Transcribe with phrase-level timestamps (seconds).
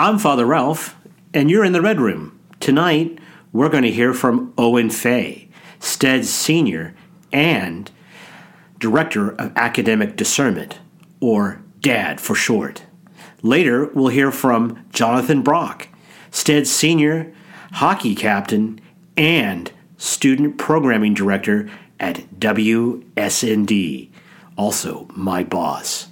[0.00, 0.94] I'm Father Ralph,
[1.34, 2.38] and you're in the Red Room.
[2.60, 3.18] Tonight,
[3.52, 5.48] we're going to hear from Owen Fay,
[5.80, 6.94] Stead's senior
[7.32, 7.90] and
[8.78, 10.78] Director of Academic Discernment,
[11.18, 12.84] or DAD for short.
[13.42, 15.88] Later, we'll hear from Jonathan Brock,
[16.30, 17.34] Stead's senior
[17.72, 18.80] hockey captain
[19.16, 21.68] and student programming director
[21.98, 24.10] at WSND,
[24.56, 26.06] also my boss.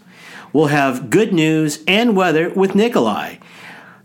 [0.52, 3.36] We'll have good news and weather with Nikolai.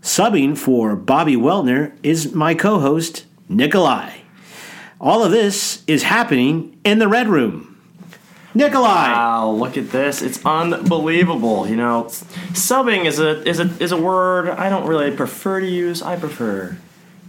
[0.02, 4.18] Subbing for Bobby Weltner is my co host, Nikolai.
[5.00, 7.80] All of this is happening in the Red Room.
[8.52, 9.12] Nikolai!
[9.12, 10.20] Wow, look at this.
[10.20, 11.68] It's unbelievable.
[11.68, 12.04] You know,
[12.50, 16.02] subbing is a is a is a word I don't really prefer to use.
[16.02, 16.76] I prefer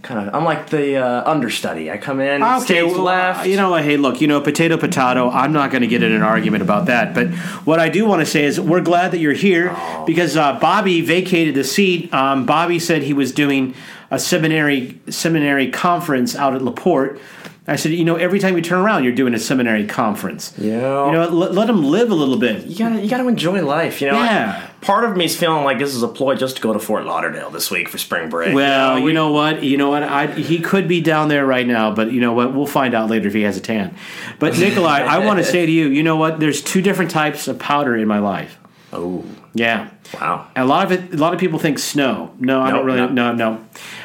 [0.04, 1.90] kind of I'm like the uh, understudy.
[1.90, 3.46] I come in, stage well, left.
[3.46, 3.82] You know what?
[3.82, 5.30] Hey, look, you know, potato, potato.
[5.30, 7.14] I'm not going to get in an argument about that.
[7.14, 7.30] But
[7.64, 9.76] what I do want to say is we're glad that you're here
[10.06, 12.12] because uh, Bobby vacated the seat.
[12.14, 13.74] Um, Bobby said he was doing
[14.10, 17.18] a seminary seminary conference out at Laporte.
[17.66, 20.52] I said, you know, every time you turn around, you're doing a seminary conference.
[20.58, 21.06] Yeah.
[21.06, 22.66] You know, let, let him live a little bit.
[22.66, 24.02] you gotta you gotta enjoy life.
[24.02, 24.22] You know.
[24.22, 24.68] Yeah.
[24.70, 26.78] I- part of me is feeling like this is a ploy just to go to
[26.78, 28.54] Fort Lauderdale this week for spring break.
[28.54, 29.62] Well, we- you know what?
[29.62, 30.02] You know what?
[30.02, 32.52] I, he could be down there right now, but you know what?
[32.54, 33.96] We'll find out later if he has a tan.
[34.38, 36.40] But Nikolai, I want to say to you, you know what?
[36.40, 38.58] There's two different types of powder in my life.
[38.92, 39.88] Oh, Yeah.
[40.20, 40.48] wow.
[40.54, 41.14] A lot of it.
[41.14, 42.32] A lot of people think snow.
[42.38, 42.98] No, I don't really.
[43.00, 43.32] No, no.
[43.32, 43.64] no,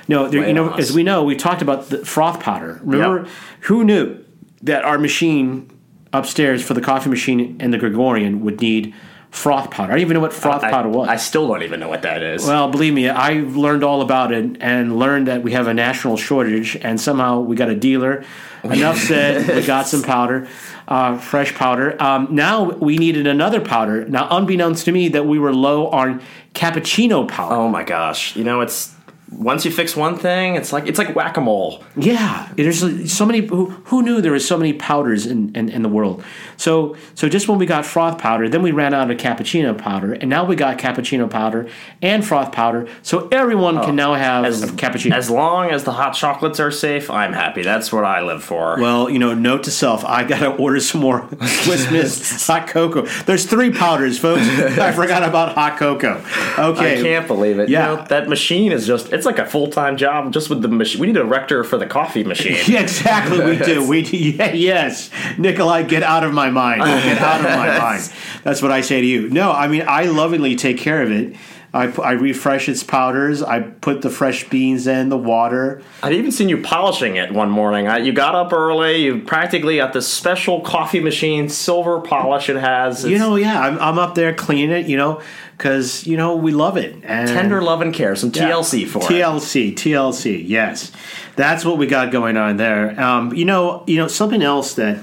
[0.09, 0.27] no.
[0.27, 2.79] There, you know, as we know, we talked about the froth powder.
[2.83, 3.27] Remember, Yep.
[3.61, 4.17] who knew
[4.63, 5.69] that our machine
[6.11, 8.93] upstairs for the coffee machine and the Gregorian would need
[9.31, 9.91] froth powder?
[9.93, 11.07] I didn't even know what froth I, powder was.
[11.07, 12.45] I still don't even know what that is.
[12.45, 16.17] Well, believe me, I learned all about it and learned that we have a national
[16.17, 18.25] shortage, and somehow we got a dealer.
[18.63, 20.45] Enough said, we got some powder,
[20.87, 21.95] uh, fresh powder.
[22.03, 24.03] Um, now we needed another powder.
[24.05, 26.21] Now, unbeknownst to me, that we were low on
[26.53, 27.55] cappuccino powder.
[27.55, 28.35] oh my gosh.
[28.35, 28.93] You know, it's
[29.31, 31.83] once you fix one thing, it's like it's like whack a mole.
[31.95, 33.45] Yeah, there's so many.
[33.45, 36.23] Who, who knew there was so many powders in, in, in the world?
[36.57, 40.13] So so just when we got froth powder, then we ran out of cappuccino powder,
[40.13, 41.69] and now we got cappuccino powder
[42.01, 42.87] and froth powder.
[43.01, 45.13] So everyone can oh, now have As cappuccino.
[45.13, 47.61] As long as the hot chocolates are safe, I'm happy.
[47.61, 48.79] That's what I live for.
[48.79, 53.05] Well, you know, note to self: I gotta order some more Swiss Miss hot cocoa.
[53.23, 54.41] There's three powders, folks.
[54.79, 56.23] I forgot about hot cocoa.
[56.57, 57.69] Okay, I can't believe it.
[57.69, 57.91] Yeah.
[57.91, 60.67] You know, that machine is just, it's like a full time job just with the
[60.67, 60.99] machine.
[61.01, 62.57] We need a rector for the coffee machine.
[62.69, 63.43] Yeah, exactly.
[63.43, 63.85] We do.
[63.87, 64.17] We do.
[64.17, 66.81] Yeah, yes, Nikolai, get out of my mind.
[66.81, 68.11] Get out of my mind.
[68.43, 69.29] That's what I say to you.
[69.29, 71.35] No, I mean I lovingly take care of it.
[71.73, 73.43] I, I refresh its powders.
[73.43, 75.83] I put the fresh beans in, the water.
[76.01, 77.87] I'd even seen you polishing it one morning.
[77.87, 82.55] I, you got up early, you practically got this special coffee machine, silver polish it
[82.55, 83.05] has.
[83.05, 84.87] You know, yeah, I'm, I'm up there cleaning it.
[84.87, 85.21] You know,
[85.57, 86.95] because you know we love it.
[87.03, 88.49] And tender love and care, some Yeah.
[88.49, 89.05] TLC for it.
[89.05, 90.43] TLC, TLC.
[90.47, 90.91] Yes,
[91.35, 92.99] that's what we got going on there.
[92.99, 94.97] Um, you know, you know something else that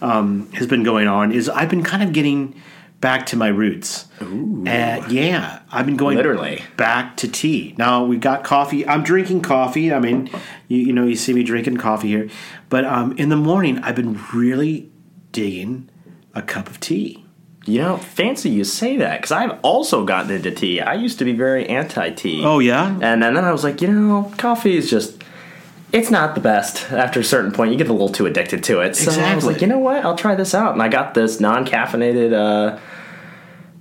[0.00, 2.54] um, has been going on is I've been kind of getting
[3.00, 4.06] back to my roots.
[4.22, 4.62] Ooh.
[4.66, 6.62] yeah, I've been going Literally.
[6.76, 7.74] back to tea.
[7.78, 8.86] Now we got coffee.
[8.86, 9.92] I'm drinking coffee.
[9.92, 10.30] I mean,
[10.68, 12.28] you, you know, you see me drinking coffee here,
[12.68, 14.90] but um, in the morning I've been really
[15.32, 15.88] digging
[16.34, 17.22] a cup of tea.
[17.68, 20.80] You know, fancy you say that because I've also gotten into tea.
[20.80, 22.42] I used to be very anti tea.
[22.44, 25.15] Oh yeah, And, and then I was like, you know, coffee is just.
[25.92, 26.90] It's not the best.
[26.92, 28.96] After a certain point, you get a little too addicted to it.
[28.96, 30.04] So I was like, you know what?
[30.04, 30.72] I'll try this out.
[30.72, 32.78] And I got this non-caffeinated uh,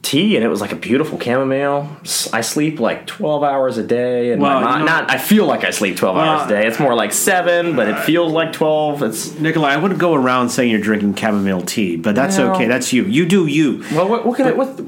[0.03, 1.89] tea, and it was like a beautiful chamomile.
[2.31, 5.09] I sleep like twelve hours a day, and Well, my you know- not.
[5.11, 6.67] I feel like I sleep twelve Well, hours a day.
[6.67, 9.01] It's more like seven, but it feels like twelve.
[9.01, 12.67] It's Nikolai, I wouldn't go around saying you're drinking chamomile tea, but that's Well- okay.
[12.67, 13.03] That's you.
[13.05, 13.83] You do you.
[13.93, 14.07] well.
[14.07, 14.51] What, what can I?
[14.51, 14.79] What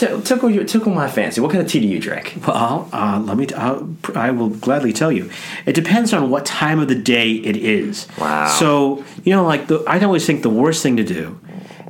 [0.00, 0.64] t- tickle you?
[0.64, 1.40] Tickle my fancy.
[1.40, 2.34] What kind of tea do you drink?
[2.46, 3.46] Well, uh, let me.
[3.46, 5.30] T- I will gladly tell you.
[5.66, 8.08] It depends on what time of the day it is.
[8.18, 8.48] Wow.
[8.48, 11.38] So you know, like the, I always think the worst thing to do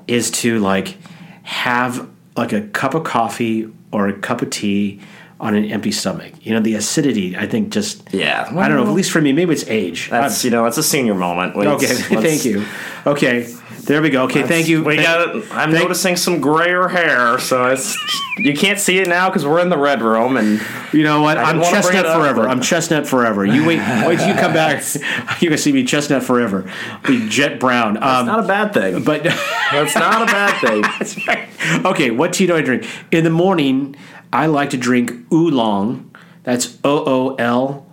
[0.07, 0.97] is to like
[1.43, 5.01] have like a cup of coffee or a cup of tea
[5.41, 6.35] on an empty stomach.
[6.43, 7.37] You know, the acidity.
[7.37, 8.13] I think just.
[8.13, 8.87] Yeah, I don't know.
[8.87, 10.11] At least for me, maybe it's age.
[10.11, 11.57] That's you know, it's a senior moment.
[11.57, 12.15] Let's- okay.
[12.15, 12.65] let's- thank you.
[13.07, 13.57] Okay.
[13.81, 14.25] There we go.
[14.25, 14.43] Okay.
[14.43, 14.85] Thank you.
[14.85, 15.35] We Thank- got.
[15.59, 17.97] I'm thank- noticing some grayer hair, so it's
[18.39, 20.61] you can't see it now because we're in the red room, and
[20.93, 21.39] You know what?
[21.39, 22.47] I'm didn't wanna bring chestnut forever.
[22.49, 23.45] I'm chestnut forever.
[23.47, 23.79] You wait.
[24.07, 24.85] wait till you come back.
[25.41, 26.71] You're gonna see me chestnut forever.
[27.07, 27.97] Be jet brown.
[27.97, 29.03] Um, not a bad thing.
[29.03, 30.83] but That's not a bad thing.
[30.83, 31.49] That's right.
[31.87, 32.87] Okay, what tea do I drink?
[33.11, 33.97] In the morning,
[34.33, 36.15] I like to drink oolong.
[36.43, 37.87] That's O O L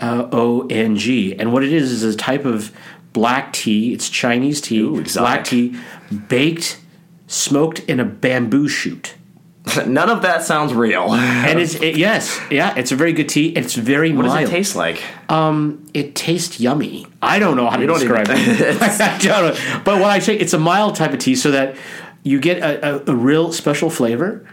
[0.00, 1.34] O N G.
[1.38, 2.72] And what it is is a type of
[3.12, 3.92] black tea.
[3.92, 4.80] It's Chinese tea.
[4.80, 5.78] Ooh, black tea,
[6.28, 6.80] baked,
[7.26, 9.14] smoked in a bamboo shoot.
[9.86, 11.14] None of that sounds real.
[11.14, 13.48] and it's it, yes, yeah, it's a very good tea.
[13.56, 14.40] It's very What mild.
[14.40, 15.02] does it taste like?
[15.30, 17.06] Um, it tastes yummy.
[17.22, 18.82] I don't know how to don't describe even- it.
[19.00, 19.80] I don't know.
[19.84, 21.76] But what I say it's a mild type of tea, so that
[22.24, 24.46] you get a, a, a real special flavor,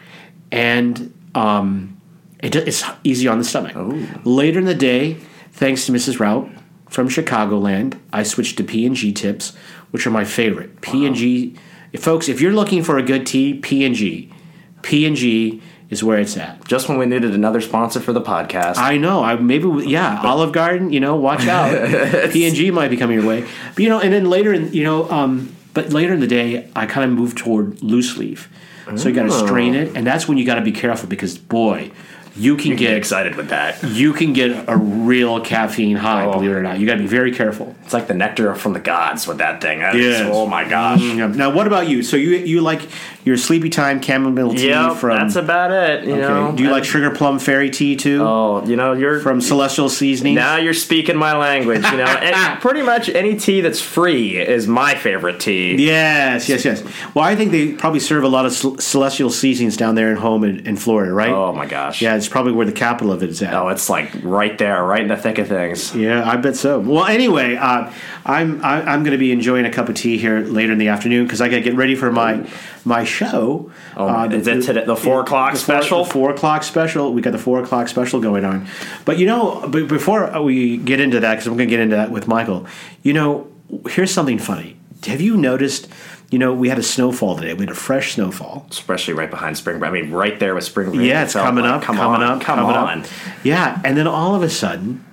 [0.49, 1.99] and um,
[2.39, 3.73] it, it's easy on the stomach.
[4.23, 5.17] Later in the day,
[5.51, 6.19] thanks to Mrs.
[6.19, 6.49] Rout
[6.89, 9.55] from Chicagoland, I switched to P and G tips,
[9.91, 10.81] which are my favorite.
[10.81, 11.55] P and G,
[11.97, 14.31] folks, if you're looking for a good tea, P and G,
[14.81, 16.65] P and G is where it's at.
[16.65, 18.77] Just when we needed another sponsor for the podcast.
[18.77, 19.23] I know.
[19.23, 20.91] I maybe yeah, Olive Garden.
[20.91, 22.31] You know, watch out.
[22.31, 23.47] P and G might be coming your way.
[23.75, 26.69] But you know, and then later in you know, um, but later in the day,
[26.75, 28.49] I kind of moved toward loose leaf.
[28.95, 29.93] So you got to strain it, oh.
[29.95, 31.91] and that's when you got to be careful because boy,
[32.35, 33.83] you can you get get excited with that.
[33.87, 36.25] you can get a real caffeine high.
[36.25, 36.33] Oh.
[36.33, 37.75] Believe it or not, you got to be very careful.
[37.83, 39.79] It's like the nectar from the gods with that thing.
[39.79, 40.29] That is- Yes.
[40.33, 40.99] Oh my gosh.
[40.99, 42.03] Mm, Now, what about you?
[42.03, 42.81] So you you like
[43.23, 45.17] your sleepy time chamomile tea Yep, from?
[45.19, 46.05] that's about it.
[46.05, 46.21] You okay.
[46.21, 46.51] know.
[46.55, 48.23] Do you like sugar plum fairy tea too?
[48.23, 50.35] Oh, you know, you're from Celestial Seasonings.
[50.35, 51.83] now you're speaking my language.
[51.85, 55.75] You know, and pretty much any tea that's free is my favorite tea.
[55.85, 56.83] Yes, yes, yes.
[57.13, 60.43] Well, I think they probably serve a lot of celestial seasonings down there in home
[60.43, 61.29] in, in Florida, right?
[61.29, 62.01] Oh my gosh.
[62.01, 63.53] Yeah, it's probably where the capital of it is at.
[63.53, 65.93] Oh, it's like right there, right in the thick of things.
[65.95, 66.79] Yeah, I bet so.
[66.79, 67.91] Well, anyway, uh,
[68.25, 70.87] I'm I, I'm going to be enjoying a cup of tea here later in the
[70.89, 72.47] afternoon because I got to get ready for my
[72.85, 73.71] my show.
[73.97, 76.03] Oh, Uh, is it the four o'clock the four- special?
[76.03, 77.13] the four o'clock special.
[77.13, 78.67] We got the four o'clock special going on.
[79.05, 81.95] But you know, b- before we get into that, because I'm going to get into
[81.95, 82.65] that with Michael.
[83.03, 83.47] You know,
[83.89, 84.77] here's something funny.
[85.07, 85.87] Have you noticed?
[86.31, 87.53] You know, we had a snowfall today.
[87.53, 88.65] We had a fresh snowfall.
[88.69, 89.89] Especially right behind spring break.
[89.89, 91.07] I mean, right there with spring break.
[91.07, 93.01] Yeah, it's coming like, up, Come coming on, up, come coming on.
[93.01, 93.07] up.
[93.43, 95.05] Yeah, and then all of a sudden,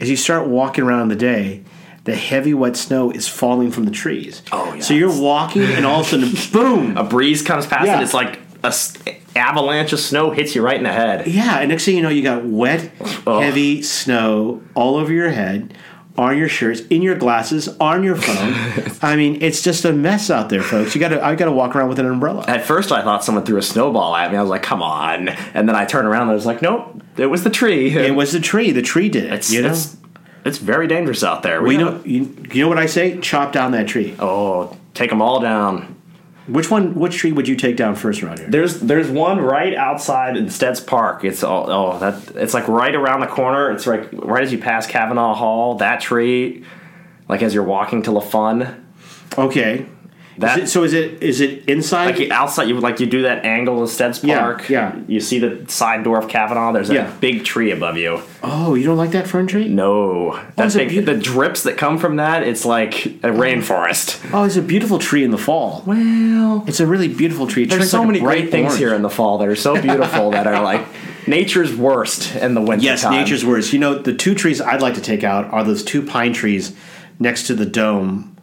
[0.00, 1.62] as you start walking around in the day,
[2.04, 4.42] the heavy wet snow is falling from the trees.
[4.52, 4.80] Oh, yeah.
[4.82, 6.96] So you're walking, and all of a sudden, boom!
[6.96, 7.94] A breeze comes past Yeah.
[7.94, 8.96] and it's like a s-
[9.36, 11.26] avalanche of snow hits you right in the head.
[11.28, 12.90] Yeah, and next thing you know, you got wet,
[13.26, 13.40] Oh.
[13.40, 15.74] heavy snow all over your head,
[16.18, 18.54] on your shirts, in your glasses, on your phone.
[19.02, 20.94] I mean, it's just a mess out there, folks.
[20.94, 22.44] You got to, I got to walk around with an umbrella.
[22.48, 24.36] At first, I thought someone threw a snowball at me.
[24.38, 27.02] I was like, "Come on!" And then I turned around and I was like, "Nope,
[27.16, 28.70] it was the tree." It was the tree.
[28.72, 29.32] The tree did it.
[29.32, 29.70] it's, you know.
[29.70, 29.96] it's
[30.44, 31.66] it's very dangerous out there.
[31.66, 33.18] you don't- know, you, you know what I say?
[33.20, 34.14] Chop down that tree.
[34.20, 35.95] Oh, take them all down.
[36.46, 36.94] Which one?
[36.94, 38.48] Which tree would you take down first around here?
[38.48, 41.24] There's there's one right outside in Stead's Park.
[41.24, 43.72] It's all oh that it's like right around the corner.
[43.72, 45.76] It's like right as you pass Cavanaugh Hall.
[45.76, 46.64] That tree,
[47.28, 48.86] like as you're walking to La Fun.
[49.36, 49.86] Okay.
[50.38, 52.18] That Is it, so is it is it inside?
[52.18, 54.68] like outside you like you do that angle of Stead's Park.
[54.68, 54.94] yeah.
[55.08, 56.72] You see the side door of Cavanaugh.
[56.72, 57.12] There's a Yeah.
[57.20, 58.20] big tree above you.
[58.42, 59.68] oh, you don't like that fern tree?
[59.68, 61.14] No, oh, that is it big, beautiful?
[61.14, 62.42] the drips that come from that.
[62.42, 63.32] It's like a oh.
[63.32, 64.20] rainforest.
[64.32, 65.82] Oh, it's a beautiful tree in the fall.
[65.86, 67.62] Well, It's a really beautiful tree.
[67.64, 68.78] It there's so like many great things orange.
[68.78, 70.84] here in the fall that are so beautiful that are like
[71.26, 72.84] nature's worst in the winter.
[72.84, 73.12] Yes, time.
[73.14, 73.72] nature's worst.
[73.72, 76.74] You know, the two trees I'd like to take out are those two pine trees
[77.18, 78.35] next to the dome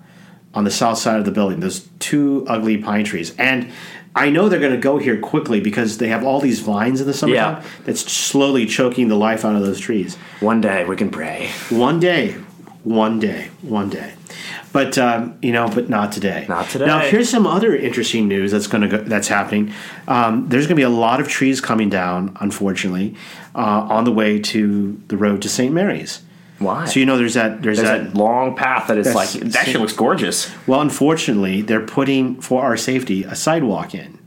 [0.53, 1.59] on the south side of the building.
[1.59, 3.35] Those two ugly pine trees.
[3.37, 3.71] And
[4.15, 7.07] I know they're going to go here quickly because they have all these vines in
[7.07, 7.69] the summertime Yeah.
[7.85, 10.15] that's slowly choking the life out of those trees.
[10.39, 11.49] One day we can pray.
[11.69, 12.33] One day,
[12.83, 14.13] one day, one day.
[14.71, 16.45] But um, you know, but not today.
[16.49, 16.87] Not today.
[16.87, 19.71] Now, here's some other interesting news that's going to go, that's happening.
[20.07, 23.15] Um, there's going to be a lot of trees coming down, unfortunately,
[23.55, 23.59] uh,
[23.89, 25.71] on the way to the road to St.
[25.71, 26.21] Mary's.
[26.63, 26.85] Why?
[26.85, 27.61] So you know, there's that.
[27.61, 28.15] There's, There's that.
[28.15, 30.51] a long path that is like that actually looks gorgeous.
[30.67, 34.19] well, unfortunately, they're putting for our safety a sidewalk in,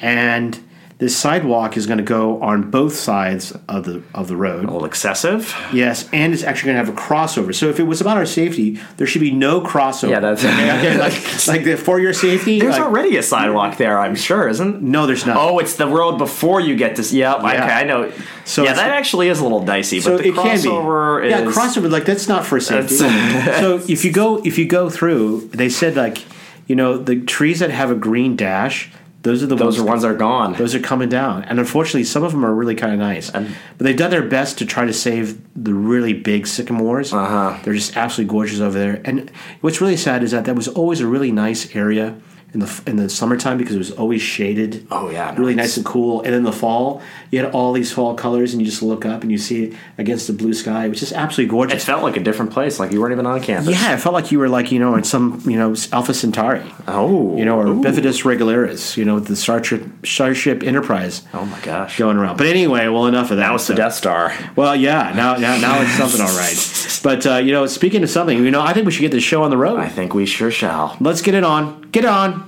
[0.00, 0.58] and
[1.00, 4.64] this sidewalk is going to go on both sides of the of the road.
[4.64, 5.52] A little excessive.
[5.72, 7.54] Yes, and it's actually going to have a crossover.
[7.54, 10.10] So if it was about our safety, there should be no crossover.
[10.10, 12.60] Yeah, that's- okay, okay, like, like the, for your safety.
[12.60, 14.82] There's like- already a sidewalk there, I'm sure, isn't?
[14.82, 15.36] no, there's not.
[15.38, 17.02] Oh, it's the road before you get to.
[17.02, 17.38] Yep.
[17.40, 17.78] Okay, Yeah.
[17.78, 18.12] I know.
[18.44, 20.68] So yeah, that actually is a little dicey, so but the it can be.
[20.68, 21.30] crossover is.
[21.30, 21.90] yeah, crossover.
[21.90, 22.96] Like that's not for safety.
[22.96, 26.18] So if you go if you go through, they said like,
[26.66, 28.90] you know, the trees that have a green dash,
[29.22, 30.54] those are the Those ones are ones that are gone.
[30.54, 33.30] Those are coming down, and unfortunately, some of them are really kind of nice.
[33.30, 33.46] but
[33.78, 37.12] they've done their best to try to save the really big sycamores.
[37.12, 37.58] Uh-huh.
[37.62, 39.02] They're just absolutely gorgeous over there.
[39.04, 42.16] And what's really sad is that that was always a really nice area
[42.52, 44.86] in the in the summertime because it was always shaded.
[44.90, 45.66] Oh, yeah, really nice.
[45.68, 46.22] nice and cool.
[46.22, 49.22] And in the fall, you had all these fall colors, and you just look up
[49.22, 51.82] and you see it against the blue sky, which is absolutely gorgeous.
[51.82, 53.70] It felt like a different place, like you weren't even on campus.
[53.80, 56.62] Yeah, it felt like you were like you know in some you know Alpha Centauri,
[56.88, 57.36] Oh.
[57.36, 57.80] you know, or Ooh.
[57.82, 61.98] Bifidus regularis, you know, with the Starship Starship Enterprise Oh my gosh.
[61.98, 62.36] going around.
[62.36, 63.46] But anyway, well, enough of that.
[63.46, 64.32] That was the Death Star.
[64.56, 66.76] Well, yeah, now now now it's something, all right.
[67.02, 69.22] But uh, you know, speaking of something, you know, I think we should get this
[69.24, 69.80] show on the road.
[69.80, 70.98] I think we sure shall.
[71.00, 71.80] Let's get it on.
[71.92, 72.39] Get it on.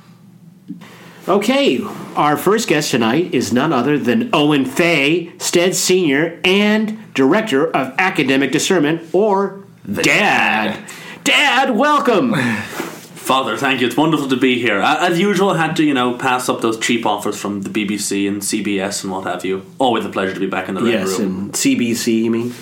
[1.28, 1.80] Okay,
[2.16, 7.94] our first guest tonight is none other than Owen Fay, Stead Senior and Director of
[7.96, 10.84] Academic Discernment, or Dad.
[11.22, 12.34] Dad, welcome.
[12.34, 13.86] Father, thank you.
[13.86, 14.80] It's wonderful to be here.
[14.80, 18.26] As usual, I had to, you know, pass up those cheap offers from the BBC
[18.26, 19.64] and CBS and what have you.
[19.78, 21.38] Always a pleasure to be back in the Red yes, Room.
[21.38, 22.52] and CBC, you mean?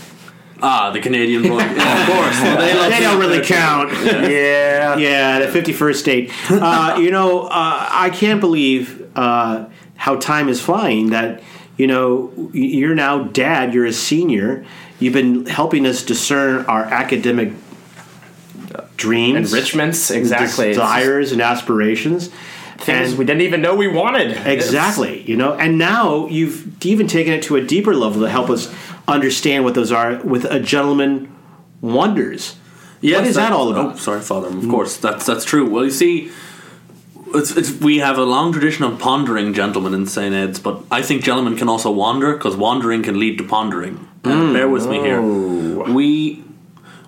[0.62, 1.62] Ah, the Canadian voice.
[1.76, 2.40] yeah, of course.
[2.40, 3.92] They They don't really count.
[4.04, 4.96] Yeah.
[4.96, 6.32] Yeah, the 51st state.
[6.50, 11.42] Uh, you know, uh, I can't believe uh, how time is flying that,
[11.76, 14.64] you know, you're now dad, you're a senior.
[14.98, 17.52] You've been helping us discern our academic
[18.96, 20.68] dreams, Enrichments, exactly.
[20.68, 22.28] Desires, and aspirations.
[22.78, 24.36] Things And- we didn't even know we wanted.
[24.46, 28.48] Exactly, you know, and now you've even taken it to a deeper level to help
[28.50, 28.72] us
[29.10, 31.34] understand what those are with a gentleman
[31.80, 32.56] wonders.
[33.00, 33.94] Yes, what is that all about?
[33.94, 34.48] Oh, sorry, Father.
[34.48, 35.68] Of course, that's that's true.
[35.68, 36.30] Well, you see,
[37.34, 40.34] it's, it's, we have a long tradition of pondering gentlemen in St.
[40.34, 44.06] Ed's, but I think gentlemen can also wander because wandering can lead to pondering.
[44.24, 45.22] Uh, bear with me here.
[45.22, 46.44] We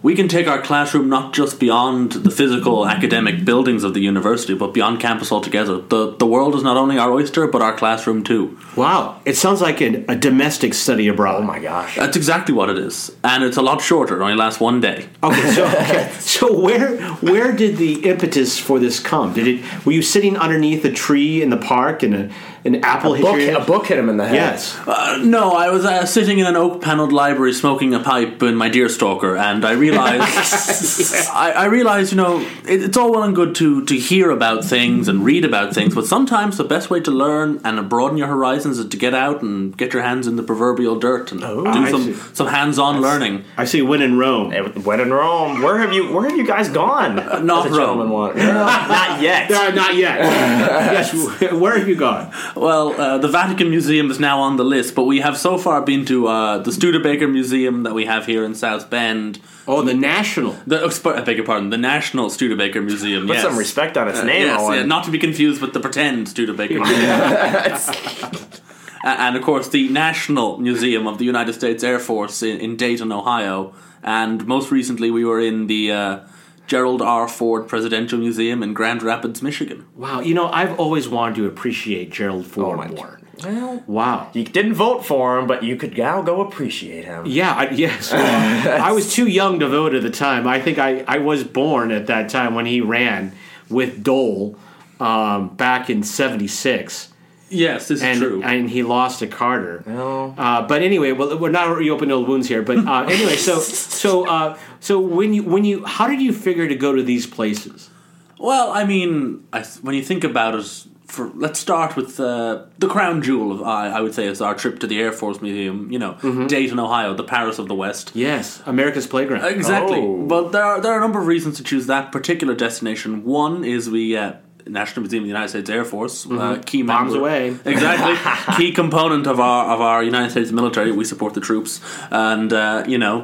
[0.02, 4.54] we can take our classroom not just beyond the physical academic buildings of the university,
[4.54, 5.78] but beyond campus altogether.
[5.80, 8.58] The the world is not only our oyster, but our classroom too.
[8.76, 11.42] Wow, it sounds like an, a domestic study abroad.
[11.42, 11.96] Oh my gosh.
[11.96, 14.20] That's exactly what it is, and it's a lot shorter.
[14.20, 15.08] It only lasts one day.
[15.22, 16.12] Okay, so okay.
[16.20, 19.32] so where where did the impetus for this come?
[19.32, 22.30] Did it were you sitting underneath a tree in the park and a,
[22.64, 24.34] an apple hit Book, your a book hit him in the head.
[24.34, 24.78] Yes.
[24.86, 28.56] Uh, no, I was uh, sitting in an oak panelled library smoking a pipe in
[28.56, 29.91] my deerstalker, and I realized,
[31.32, 34.64] I, I realized, you know, it, it's all well and good to to hear about
[34.64, 38.28] things and read about things, but sometimes the best way to learn and broaden your
[38.28, 41.46] horizons is to get out and get your hands in the proverbial dirt and do
[41.46, 41.90] Oh, I see.
[42.14, 43.44] some some hands on learning.
[43.56, 44.52] I see when in Rome.
[44.52, 47.16] It When in Rome, where have you where have you guys gone?
[47.46, 48.10] not As a gentleman Rome.
[48.10, 49.50] want- not yet.
[49.50, 50.18] Uh, not yet.
[50.20, 51.12] yes,
[51.52, 52.32] where have you gone?
[52.56, 55.82] Well, uh, the Vatican Museum is now on the list, but we have so far
[55.82, 59.40] been to uh, the Studebaker Museum that we have here in South Bend.
[59.66, 60.56] Oh, the national.
[60.66, 63.26] The, oh, sp- I beg your pardon, the National Studebaker Museum.
[63.26, 63.42] Put yes.
[63.42, 64.78] some respect on its name, yes, Owen.
[64.78, 68.38] yeah, not to be confused with the pretend Studebaker Museum.
[69.04, 73.10] And of course, the National Museum of the United States Air Force in, in Dayton,
[73.10, 73.74] Ohio.
[74.02, 76.20] And most recently, we were in the uh,
[76.66, 77.26] Gerald R.
[77.26, 79.86] Ford Presidential Museum in Grand Rapids, Michigan.
[79.96, 83.20] Wow, you know, I've always wanted to appreciate Gerald Ford my more.
[83.42, 84.28] Well, Wow.
[84.34, 87.24] you didn't vote for him, but you could now go appreciate him.
[87.26, 88.12] Yeah, I, yes.
[88.12, 90.46] I was too young to vote at the time.
[90.46, 93.32] I think I, I was born at that time when he ran
[93.70, 94.58] with Dole
[95.00, 97.08] um, back in 76.
[97.48, 98.42] Yes, this and is true.
[98.42, 99.82] and he lost to Carter.
[99.86, 100.34] No.
[100.38, 102.62] Uh, but anyway, well, we're not reopening old wounds here.
[102.62, 106.66] But uh, anyway, so so uh, so when you when you how did you figure
[106.66, 107.90] to go to these places?
[108.38, 112.88] Well, I mean, I, when you think about it, for let's start with uh, the
[112.88, 115.92] crown jewel of I, I would say is our trip to the Air Force Museum.
[115.92, 116.46] You know, Mm-hmm.
[116.46, 118.12] Dayton, Ohio, the Paris of the West.
[118.14, 119.44] Yes, America's playground.
[119.44, 119.98] Exactly.
[120.00, 120.26] Oh.
[120.26, 123.24] But there are there are a number of reasons to choose that particular destination.
[123.24, 124.16] One is we.
[124.16, 124.32] Uh,
[124.64, 126.86] National Museum of the United States Air Force, uh, key Mm-hmm.
[126.86, 127.48] Bombs member, away.
[127.74, 128.14] exactly
[128.56, 130.92] key component of our of our United States military.
[130.92, 131.80] We support the troops,
[132.12, 133.16] and uh, you know,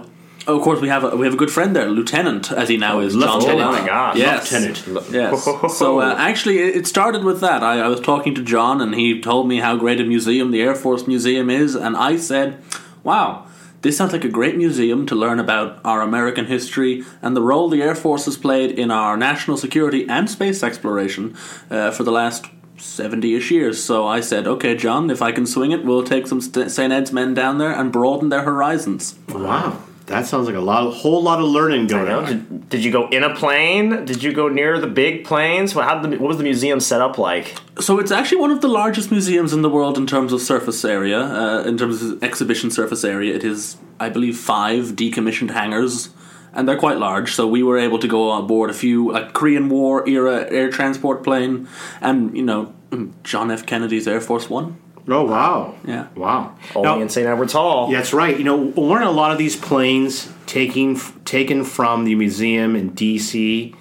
[0.49, 3.01] of course, we have a, we have a good friend there, Lieutenant, as he now
[3.01, 3.59] is, John Lieutenant.
[3.59, 3.69] Delano.
[3.69, 4.17] Oh my gosh.
[4.17, 5.11] yes, Lieutenant.
[5.13, 5.49] Yes.
[5.79, 7.63] So uh, actually, it it started with that.
[7.63, 10.63] I, I was talking to John, and he told me how great a museum the
[10.63, 12.63] Air Force Museum is, and I said,
[13.03, 13.45] "Wow."
[13.81, 17.69] This sounds like a great museum to learn about our American history and the role
[17.69, 21.37] the Air Force has played in our national security and space exploration
[21.71, 23.83] uh, for the last 70 ish years.
[23.83, 26.93] So I said, okay, John, if I can swing it, we'll take some St- St.
[26.93, 29.17] Ed's men down there and broaden their horizons.
[29.29, 29.79] Wow,
[30.09, 32.27] that sounds like a lot, a whole lot of learning going on.
[32.27, 34.05] did, did you go in a plane?
[34.05, 35.75] Did you go near the big planes?
[35.75, 37.57] What, how did the, what was the museum set up like?
[37.81, 40.85] So it's actually one of the largest museums in the world in terms of surface
[40.85, 43.35] area, uh, in terms of exhibition surface area.
[43.35, 46.11] It is, I believe, five decommissioned hangars,
[46.53, 47.35] and they're quite large.
[47.35, 50.71] So we were able to go on board a few like Korean War era air
[50.71, 51.69] transport plane,
[52.01, 52.75] and you know
[53.23, 53.67] John F.
[53.67, 54.81] Kennedy's Air Force One.
[55.11, 56.07] Oh wow, Yeah.
[56.15, 56.53] wow.
[56.75, 57.27] Only Now- in St.
[57.27, 57.91] Edward's Hall.
[57.91, 58.37] That's right.
[58.37, 63.75] You know, weren't a lot of these planes taking taken from the museum in D.C.?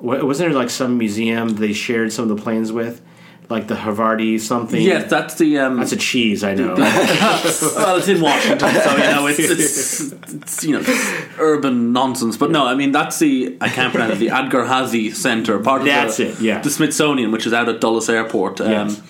[0.00, 3.00] Wa- Wasn't there like some museum they shared some of the planes with,
[3.48, 4.80] like the Havarti something?
[4.80, 5.58] Yes, that's the.
[5.58, 6.44] Um, that's a cheese.
[6.44, 6.74] I know.
[6.78, 12.36] well, it's in Washington, so you know it's, it's, it's you know it's urban nonsense.
[12.36, 14.18] But no, I mean that's the I can't pronounce it.
[14.20, 16.60] The Udvar-Hazy Center, part of That's the, it, yeah.
[16.60, 18.60] the Smithsonian, which is out at Dulles Airport.
[18.60, 19.02] Um, Yes.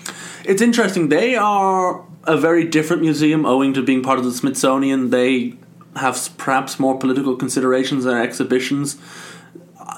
[0.49, 1.09] It's interesting.
[1.09, 5.11] They are a very different museum, owing to being part of the Smithsonian.
[5.11, 5.55] They
[5.97, 8.97] have perhaps more political considerations in their exhibitions.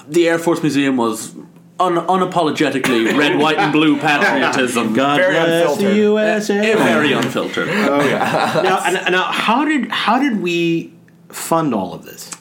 [0.07, 1.33] The Air Force Museum was
[1.79, 4.93] un- unapologetically red, white, and blue patriotism.
[5.03, 5.95] God Very bless the.
[5.95, 6.71] USA.
[6.71, 7.67] Eh, Very unfiltered.
[7.67, 10.93] now, and- now, how did how did we
[11.29, 12.31] fund all of this?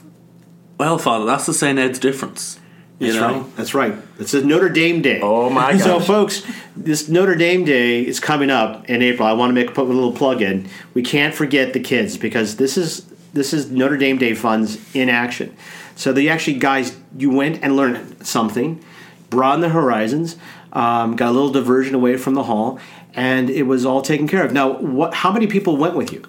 [0.79, 1.79] Well, Father, that's the St.
[1.79, 2.60] Ed's difference.
[3.01, 3.41] You That's know?
[3.41, 3.57] right.
[3.57, 3.95] That's right.
[4.19, 5.21] It's a Notre Dame Day.
[5.23, 9.27] Oh, my So, folks, this Notre Dame Day is coming up in April.
[9.27, 10.69] I want to make put a little plug in.
[10.93, 15.09] We can't forget the kids because this is this is Notre Dame Day funds in
[15.09, 15.57] action.
[15.97, 18.85] So, the actually guys, you went and learned something,
[19.31, 20.37] broadened the horizons,
[20.75, 22.79] um, got a little diversion away from the hall,
[23.15, 24.53] and it was all taken care of.
[24.53, 25.15] Now, what?
[25.15, 26.23] How many people went with you?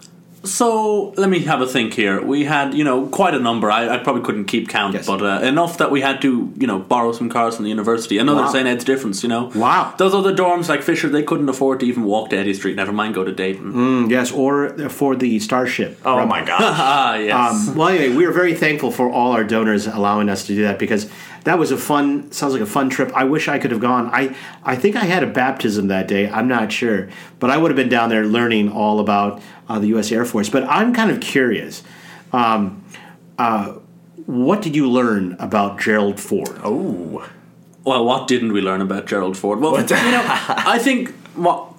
[0.43, 2.19] So let me have a think here.
[2.19, 3.69] We had, you know, quite a number.
[3.69, 5.05] I, I probably couldn't keep count, Yes.
[5.05, 8.17] but uh, enough that we had to, you know, borrow some cars from the university.
[8.17, 8.51] Another Wow.
[8.51, 8.67] St.
[8.67, 9.51] Ed's difference, you know.
[9.53, 9.93] Wow.
[9.99, 12.75] Those other dorms like Fisher, they couldn't afford to even walk to Eddie Street.
[12.75, 13.71] Never mind go to Dayton.
[13.73, 15.99] Mm, yes, or for the Starship.
[16.05, 16.61] Oh my gosh.
[16.83, 17.67] Ah, yes.
[17.69, 20.63] Um, well, anyway, we were very thankful for all our donors allowing us to do
[20.63, 21.07] that because
[21.43, 22.31] that was a fun.
[22.31, 23.11] Sounds like a fun trip.
[23.15, 24.09] I wish I could have gone.
[24.11, 26.29] I I think I had a baptism that day.
[26.29, 29.87] I'm not sure, but I would have been down there learning all about uh, the
[29.87, 30.11] U.S.
[30.11, 30.49] Air Force.
[30.49, 31.83] But I'm kind of curious.
[32.33, 32.83] Um,
[33.37, 33.75] uh,
[34.25, 36.59] what did you learn about Gerald Ford?
[36.63, 37.27] oh.
[37.83, 39.59] Well, what didn't we learn about Gerald Ford?
[39.59, 41.70] Well, you know, I think what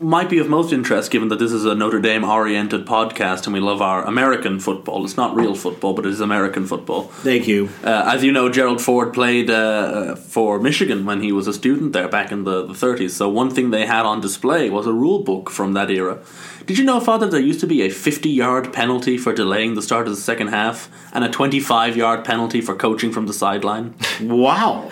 [0.00, 3.52] might be of most interest, given that this is a Notre Dame oriented podcast and
[3.52, 5.04] we love our American football.
[5.04, 7.02] It's not real football, but it is American football.
[7.04, 7.68] Thank you.
[7.84, 11.92] Uh, as you know, Gerald Ford played uh, for Michigan when he was a student
[11.92, 13.10] there back in the, the 30s.
[13.10, 16.18] So, one thing they had on display was a rule book from that era.
[16.64, 19.82] Did you know, Father, there used to be a 50 yard penalty for delaying the
[19.82, 23.94] start of the second half and a 25 yard penalty for coaching from the sideline?
[24.22, 24.90] Wow.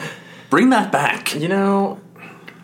[0.50, 1.34] Bring that back.
[1.34, 2.00] You know,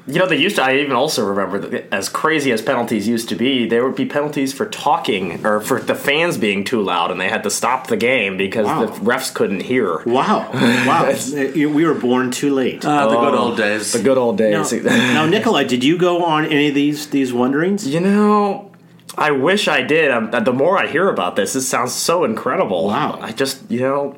[0.07, 0.63] you know they used to.
[0.63, 4.05] I even also remember that as crazy as penalties used to be, there would be
[4.05, 7.87] penalties for talking or for the fans being too loud, and they had to stop
[7.87, 8.85] the game because Wow.
[8.85, 10.03] the refs couldn't hear.
[10.05, 10.49] Wow.
[10.87, 11.05] Wow.
[11.11, 12.85] Uh, we were born too late.
[12.85, 13.93] Ah, the good Oh, old days.
[13.93, 14.73] The good old days.
[14.85, 17.87] now, Nikolai, did you go on any of these these wanderings?
[17.87, 18.71] You know,
[19.17, 20.11] I wish I did.
[20.11, 22.87] Um, the more I hear about this, this sounds so incredible.
[22.89, 23.19] Wow.
[23.23, 24.17] I just, you know,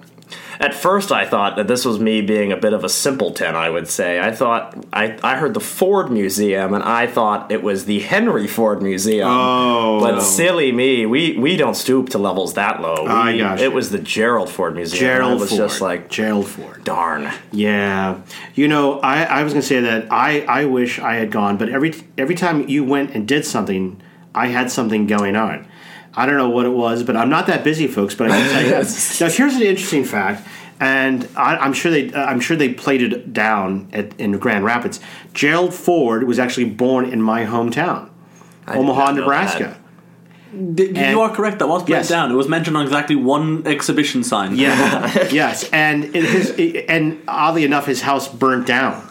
[0.61, 3.71] at first I thought that this was me being a bit of a simpleton, I
[3.71, 4.21] would say.
[4.21, 8.47] I thought, I, I heard the Ford Museum and I thought it was the Henry
[8.47, 9.29] Ford Museum.
[9.31, 10.01] Oh.
[10.01, 13.07] But silly me, we, we don't stoop to levels that low.
[13.07, 13.65] I We- gotcha.
[13.65, 15.01] It was the Gerald Ford Museum.
[15.01, 15.59] Gerald I was Ford.
[15.59, 16.85] just like, Gerald Ford.
[16.85, 17.33] darn.
[17.53, 18.21] Yeah,
[18.55, 21.69] you know, I, I was gonna say that I, I wish I had gone, but
[21.69, 24.01] every every time you went and did something,
[24.35, 25.67] I had something going on.
[26.17, 28.15] I don't know what it was, but I'm not that busy, folks.
[28.15, 28.71] But I can tell you.
[29.21, 30.47] now, here's an interesting fact,
[30.81, 34.65] and I, I'm sure they uh, I'm sure they played it down at, in Grand
[34.65, 34.99] Rapids.
[35.35, 38.09] Gerald Ford was actually born in my hometown,
[38.67, 39.79] did Omaha, Nebraska.
[40.53, 41.59] D- And- you are correct.
[41.59, 42.09] That was played Yes.
[42.09, 42.31] down.
[42.31, 44.57] It was mentioned on exactly one exhibition sign.
[44.57, 49.07] Yeah, yes, and it, his and oddly enough, his house burnt down.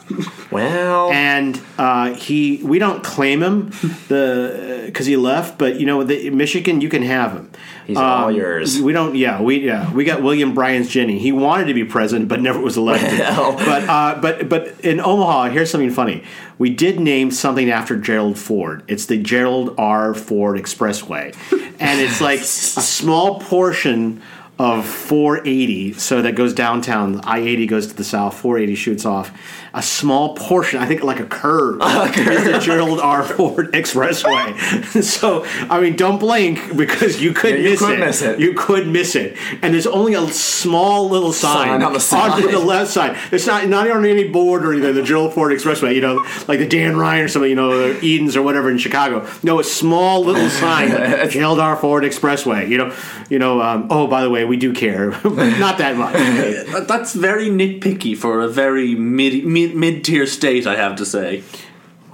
[0.51, 3.71] Well, and uh, he we don't claim him
[4.07, 7.51] the because he left, but you know the Michigan you can have him.
[7.87, 8.81] He's all yours.
[8.81, 9.15] We don't.
[9.15, 11.19] Yeah, we yeah we got William Bryan's Jenny.
[11.19, 13.19] He wanted to be president, but never was elected.
[13.35, 13.53] Well.
[13.53, 16.23] but uh, but but in Omaha, here's something funny.
[16.57, 18.83] We did name something after Gerald Ford.
[18.87, 20.13] It's the Gerald R.
[20.13, 21.35] Ford Expressway,
[21.79, 24.21] and it's like a small portion
[24.57, 25.93] of 480.
[25.93, 27.19] So that goes downtown.
[27.25, 28.37] I 80 goes to the south.
[28.39, 29.37] 480 shoots off.
[29.73, 33.23] A small portion, I think, like a curve, is the Gerald R.
[33.23, 35.03] Ford Expressway.
[35.03, 37.99] so I mean, don't blink because you could Yeah, you miss could it.
[37.99, 38.39] miss it.
[38.39, 42.41] You could miss it, and there's only a small little sign, Sign on the side.
[42.43, 43.17] the left side.
[43.33, 44.95] It's not not on any board or anything.
[44.95, 48.37] The Gerald Ford Expressway, you know, like the Dan Ryan or something, you know, Edens
[48.37, 49.27] or whatever in Chicago.
[49.43, 50.89] No, a small little sign,
[51.29, 51.75] Gerald R.
[51.75, 52.69] Ford Expressway.
[52.69, 52.95] You know,
[53.29, 53.61] you know.
[53.61, 56.87] Um, oh, by the way, we do care, not that much.
[56.87, 61.43] That's very nitpicky for a very mid mid mid tier state, I have to say.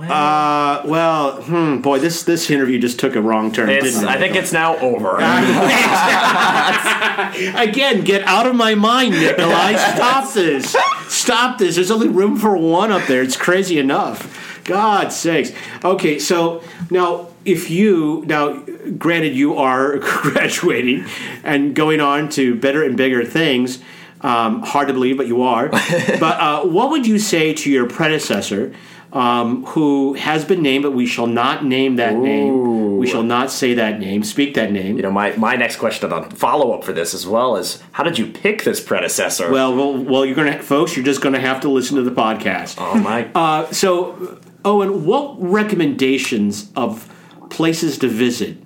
[0.10, 3.70] Uh, well, hmm, boy, this this interview just took a wrong turn.
[3.70, 4.10] it's, didn't it?
[4.10, 5.17] I think it's now over.
[7.58, 9.76] Again, get out of my mind, Nikolai.
[9.76, 10.76] Stop this.
[11.08, 11.76] Stop this.
[11.76, 13.22] There's only room for one up there.
[13.22, 14.63] It's crazy enough.
[14.63, 15.52] God's sakes.
[15.84, 18.63] Okay, so now if you now
[18.97, 21.06] granted you are graduating
[21.43, 23.80] and going on to better and bigger things,
[24.21, 25.69] um, hard to believe, but you are.
[25.69, 28.73] but uh, what would you say to your predecessor?
[29.13, 32.97] Um, who has been named, but we shall not name that name.
[32.97, 34.95] We shall not say that name, speak that name.
[34.95, 38.06] You know, my, my next question on follow up for this as well is how
[38.06, 39.51] did you pick this predecessor?
[39.51, 40.95] Well, well, well, you're gonna, folks.
[40.95, 42.75] You're just gonna have to listen to the podcast.
[42.77, 43.30] oh my.
[43.36, 47.12] Uh, so, Owen, what recommendations of
[47.52, 48.58] places to visit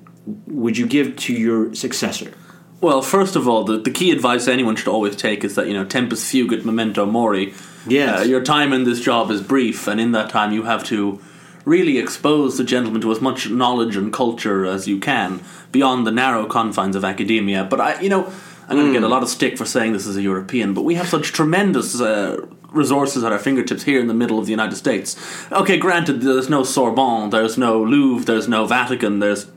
[0.48, 2.34] would you give to your successor?
[2.82, 5.74] Well, first of all, the, the key advice anyone should always take is that, you
[5.74, 7.54] know, tempus fugit memento mori.
[7.88, 8.22] Yes.
[8.22, 11.22] Uh, your time in this job is brief, and in that time you have to
[11.64, 16.12] really expose the gentleman to as much knowledge and culture as you can beyond the
[16.12, 17.64] narrow confines of academia.
[17.64, 18.32] But I, you know,
[18.68, 20.84] I'm going to get a lot of stick for saying this as a European, but
[20.84, 24.52] we have such tremendous uh, resources at our fingertips here in the middle of the
[24.52, 25.16] United States.
[25.52, 29.48] Okay, granted, there's no Sorbonne, there's no Louvre, there's no Vatican, there's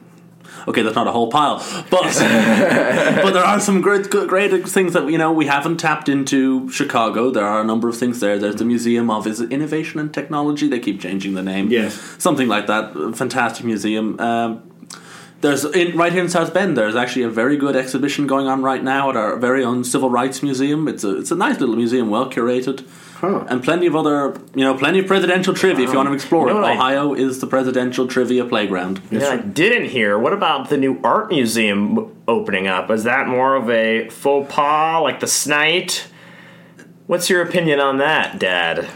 [0.66, 1.58] okay, that's not a whole pile,
[1.90, 2.02] but
[3.22, 6.70] but there are some great great things that you know we haven't tapped into.
[6.70, 8.38] Chicago, there are a number of things there.
[8.38, 10.68] There's the Museum of is Innovation and Technology.
[10.68, 11.70] They keep changing the name.
[11.70, 11.94] Yes.
[12.18, 12.92] something like that.
[13.16, 14.18] Fantastic museum.
[14.20, 14.62] Um,
[15.40, 16.76] there's in, right here in South Bend.
[16.76, 20.10] There's actually a very good exhibition going on right now at our very own Civil
[20.10, 20.88] Rights Museum.
[20.88, 22.86] It's a it's a nice little museum, well curated,
[23.20, 23.44] Huh.
[23.48, 26.46] and plenty of other you know plenty of presidential trivia if you want to explore
[26.48, 26.62] You know it.
[26.62, 29.00] what I- Ohio is the presidential trivia playground.
[29.10, 30.16] Yeah, I didn't hear.
[30.16, 32.90] What about the new art museum opening up?
[32.92, 36.06] Is that more of a faux pas, like the Snite?
[37.08, 38.86] What's your opinion on that, Dad?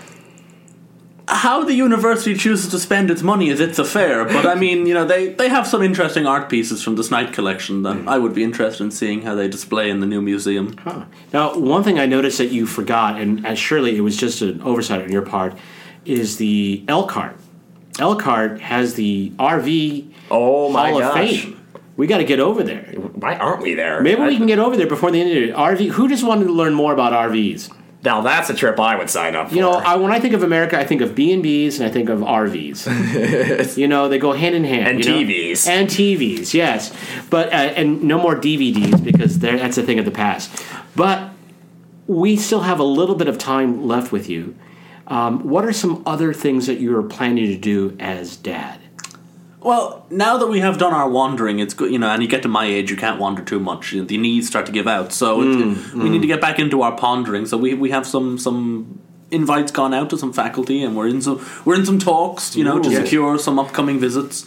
[1.28, 4.24] How the university chooses to spend its money is its affair.
[4.24, 7.32] But I mean, you know, they, they have some interesting art pieces from the Snite
[7.32, 8.08] collection that hmm.
[8.08, 10.76] I would be interested in seeing how they display in the new museum.
[10.78, 11.04] Huh.
[11.32, 14.60] Now, one thing I noticed that you forgot, and, and surely it was just an
[14.62, 15.56] oversight on your part,
[16.04, 17.36] is the Elkhart.
[17.98, 21.34] Elkhart has the RV Oh my Hall gosh.
[21.34, 21.58] of Fame.
[21.96, 22.94] We got to get over there.
[23.14, 24.00] Why aren't we there?
[24.00, 25.90] Maybe I- we can get over there before the end of the RV.
[25.92, 27.70] Who just wanted to learn more about RVs?
[28.04, 29.54] Now that's a trip I would sign up for.
[29.54, 31.88] You know, I, when I think of America, I think of B and B's and
[31.88, 33.76] I think of RVs.
[33.76, 34.88] you know, they go hand in hand.
[34.88, 35.18] And you know?
[35.18, 35.68] TVs.
[35.68, 36.92] and TVs, yes,
[37.30, 40.64] but uh, and no more DVDs because that's a thing of the past.
[40.96, 41.30] But
[42.06, 44.56] we still have a little bit of time left with you.
[45.06, 48.81] Um, what are some other things that you're planning to do as dad?
[49.64, 52.42] Well, now that we have done our wandering, it's good, you know, and you get
[52.42, 53.92] to my age, you can't wander too much.
[53.92, 56.58] You know, the knees start to give out, so it, we need to get back
[56.58, 57.46] into our pondering.
[57.46, 61.22] So we, we have some some invites gone out to some faculty, and we're in
[61.22, 62.96] some we're in some talks, you know, to Ooh.
[62.96, 64.44] secure some upcoming visits,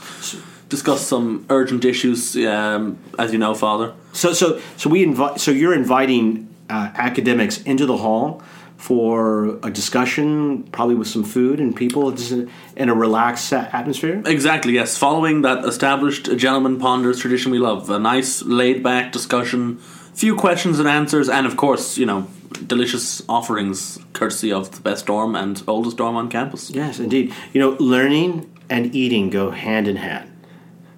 [0.70, 2.36] discuss some urgent issues.
[2.38, 3.94] Um, as you know, Father.
[4.14, 5.40] So, so, so we invite.
[5.40, 8.42] So you're inviting uh, academics into the hall
[8.78, 14.22] for a discussion, probably with some food and people, just in in a relaxed atmosphere.
[14.26, 14.98] Exactly, yes.
[14.98, 17.90] Following that established gentleman ponders tradition we love.
[17.90, 19.78] A nice laid back discussion,
[20.14, 22.28] few questions and answers, and of course, you know,
[22.68, 26.70] delicious offerings courtesy of the best dorm and oldest dorm on campus.
[26.70, 27.34] Yes, indeed.
[27.54, 30.32] You know, learning and eating go hand in hand.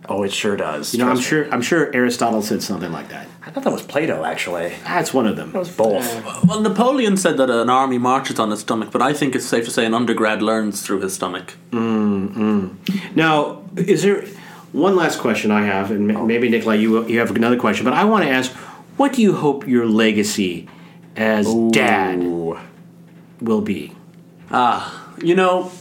[0.10, 0.94] Oh, it sure does.
[0.94, 1.30] You know, I'm Trust me.
[1.30, 1.54] sure.
[1.54, 3.28] I'm sure Aristotle said something like that.
[3.46, 4.74] I thought that was Plato, actually.
[4.84, 5.52] That's one of them.
[5.54, 6.04] That was both.
[6.46, 9.66] Well, Napoleon said that an army marches on its stomach, but I think it's safe
[9.66, 11.56] to say an undergrad learns through his stomach.
[13.16, 14.26] Now, is there
[14.74, 17.94] one last question I have, and ma- maybe Nikolai, you you have another question, but
[17.94, 18.52] I want to ask,
[18.98, 20.68] what do you hope your legacy
[21.16, 23.94] as dad will be?
[24.52, 25.72] Ah, you know,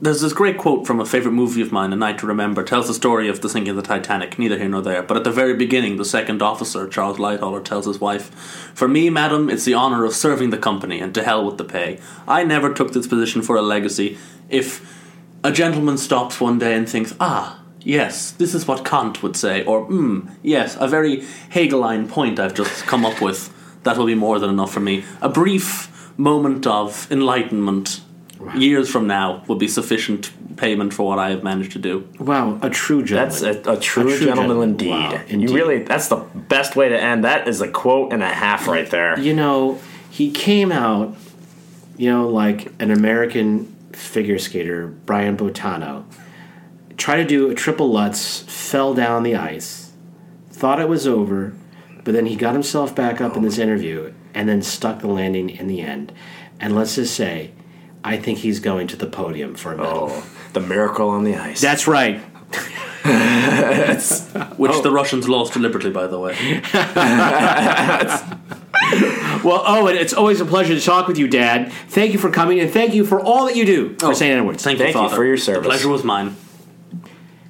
[0.00, 2.86] there's this great quote from a favorite movie of mine, A Night to Remember, tells
[2.86, 5.02] the story of the sinking of the Titanic, neither here nor there.
[5.02, 8.30] But at the very beginning, the second officer, Charles Lightoller, tells his wife,
[8.74, 11.64] For me, madam, it's the honour of serving the company, and to hell with the
[11.64, 11.98] pay.
[12.28, 14.18] I never took this position for a legacy.
[14.50, 15.02] If
[15.42, 19.64] a gentleman stops one day and thinks, ah, yes, this is what Kant would say,
[19.64, 23.52] or, hmm, yes, a very Hegelian point I've just come up with,
[23.84, 25.04] that will be more than enough for me.
[25.22, 28.00] A brief moment of enlightenment
[28.54, 32.08] years from now will be sufficient payment for what I have managed to do.
[32.18, 33.68] Wow, a true That's gentleman.
[33.68, 34.68] a, a true, true gentleman gentleman.
[34.70, 34.90] indeed.
[34.90, 35.50] Wow, indeed.
[35.50, 37.24] You really, that's the best way to end.
[37.24, 39.18] That is a quote and a half right there.
[39.18, 39.78] you know,
[40.10, 41.16] he came out,
[41.96, 46.04] you know, like an American figure skater, Brian Boitano,
[46.96, 49.92] tried to do a triple Lutz, fell down the ice,
[50.50, 51.54] thought it was over,
[52.04, 53.46] but then he got himself back up in oh.
[53.46, 56.12] this interview and then stuck the landing in the end.
[56.60, 57.52] And let's just say,
[58.04, 60.08] I think he's going to the podium for a medal.
[60.12, 61.60] Oh, the miracle on the ice.
[61.60, 62.18] That's right.
[64.56, 64.92] Which the oh.
[64.92, 66.36] Russians lost deliberately, by the way.
[69.44, 71.72] Well, Owen, it's always a pleasure to talk with you, Dad.
[71.88, 74.36] Thank you for coming, and thank you for all that you do for oh, St.
[74.36, 74.62] Edwards.
[74.62, 75.16] Thank, Thank you Father.
[75.16, 75.66] for your The service.
[75.66, 76.36] pleasure was mine.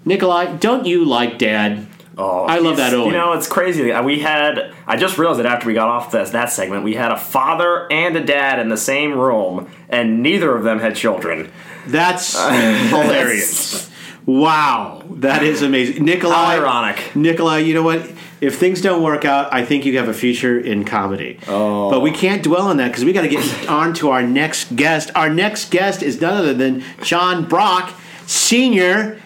[0.04, 1.86] Nikolai, don't you like Dad?
[2.18, 3.08] Oh, I love that Owen.
[3.08, 3.92] You know, it's crazy.
[3.92, 4.72] Uh, we had.
[4.86, 7.90] I just realized that after we got off this, that segment, we had a father
[7.92, 11.52] and a dad in the same room, and neither of them had children.
[11.86, 13.90] That's hilarious.
[14.24, 16.34] Wow, that is amazing, Nikolai.
[16.34, 17.14] How ironic.
[17.14, 17.58] Nikolai.
[17.58, 18.10] You know what?
[18.40, 21.38] If things don't work out, I think you have a future in comedy.
[21.46, 21.90] Oh.
[21.90, 24.74] But we can't dwell on that because we got to get on to our next
[24.74, 25.10] guest.
[25.14, 27.94] Our next guest is none other than John Brock,
[28.26, 29.20] senior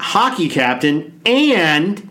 [0.00, 2.10] hockey captain and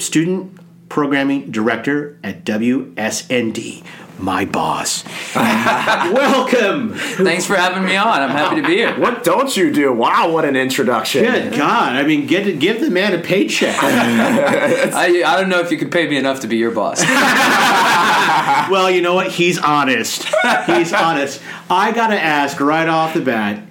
[0.00, 3.84] student Programming Director at WSND,
[4.18, 5.04] my boss.
[5.34, 6.94] Welcome.
[6.94, 8.22] Thanks for having me on.
[8.22, 8.98] I'm happy to be here.
[8.98, 9.92] What don't you do?
[9.92, 11.24] Wow, what an introduction.
[11.24, 11.96] Good God.
[11.96, 13.76] I mean, get give the man a paycheck.
[13.82, 17.02] I, I don't know if you could pay me enough to be your boss.
[18.70, 19.32] well, you know what?
[19.32, 20.24] He's honest.
[20.66, 21.42] He's honest.
[21.68, 23.62] I got to ask right off the bat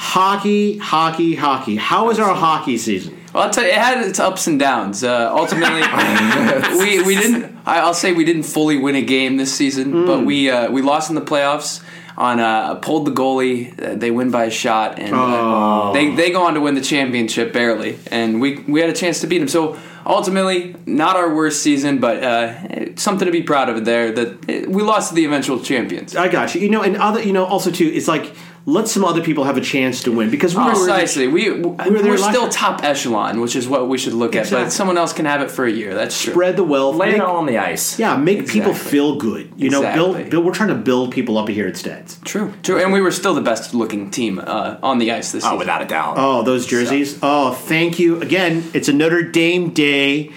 [0.00, 1.76] hockey, hockey, hockey.
[1.76, 3.19] How was our hockey season?
[3.32, 5.04] Well, I'll tell you, it had its ups and downs.
[5.04, 5.82] Uh, ultimately,
[6.78, 7.56] we we didn't.
[7.66, 10.82] I- I'll say we didn't fully win a game this season, but we uh, we
[10.82, 11.82] lost in the playoffs.
[12.16, 16.30] On uh, pulled the goalie, uh, they win by a shot, and uh, they they
[16.30, 17.98] go on to win the championship barely.
[18.10, 19.48] And we we had a chance to beat them.
[19.48, 24.12] So ultimately, not our worst season, but uh, something to be proud of there.
[24.12, 24.28] That
[24.66, 26.14] uh, we lost to the eventual champions.
[26.14, 26.60] I got you.
[26.60, 28.34] You know, and other, you know, also too, it's like
[28.66, 31.60] let some other people have a chance to win because we were Precisely, we, we
[31.62, 32.50] were are there last still year.
[32.50, 34.50] top echelon, which is what we should look at.
[34.50, 35.94] But someone else can have it for a year.
[35.94, 36.32] That's true.
[36.34, 36.96] spread the wealth.
[36.96, 37.98] Lay make- it all on the ice.
[37.98, 39.52] yeah, make people feel good.
[39.56, 40.12] You know, Exactly.
[40.14, 40.44] build, build.
[40.44, 42.22] We're trying to build people up here at Steds.
[42.24, 45.42] True, true, and we were still the best looking team uh, on the ice this
[45.42, 45.58] Oh, season.
[45.58, 46.14] without a doubt.
[46.18, 47.18] Oh, those jerseys.
[47.22, 48.62] Oh, thank you again.
[48.74, 50.32] It's a Notre Dame Day,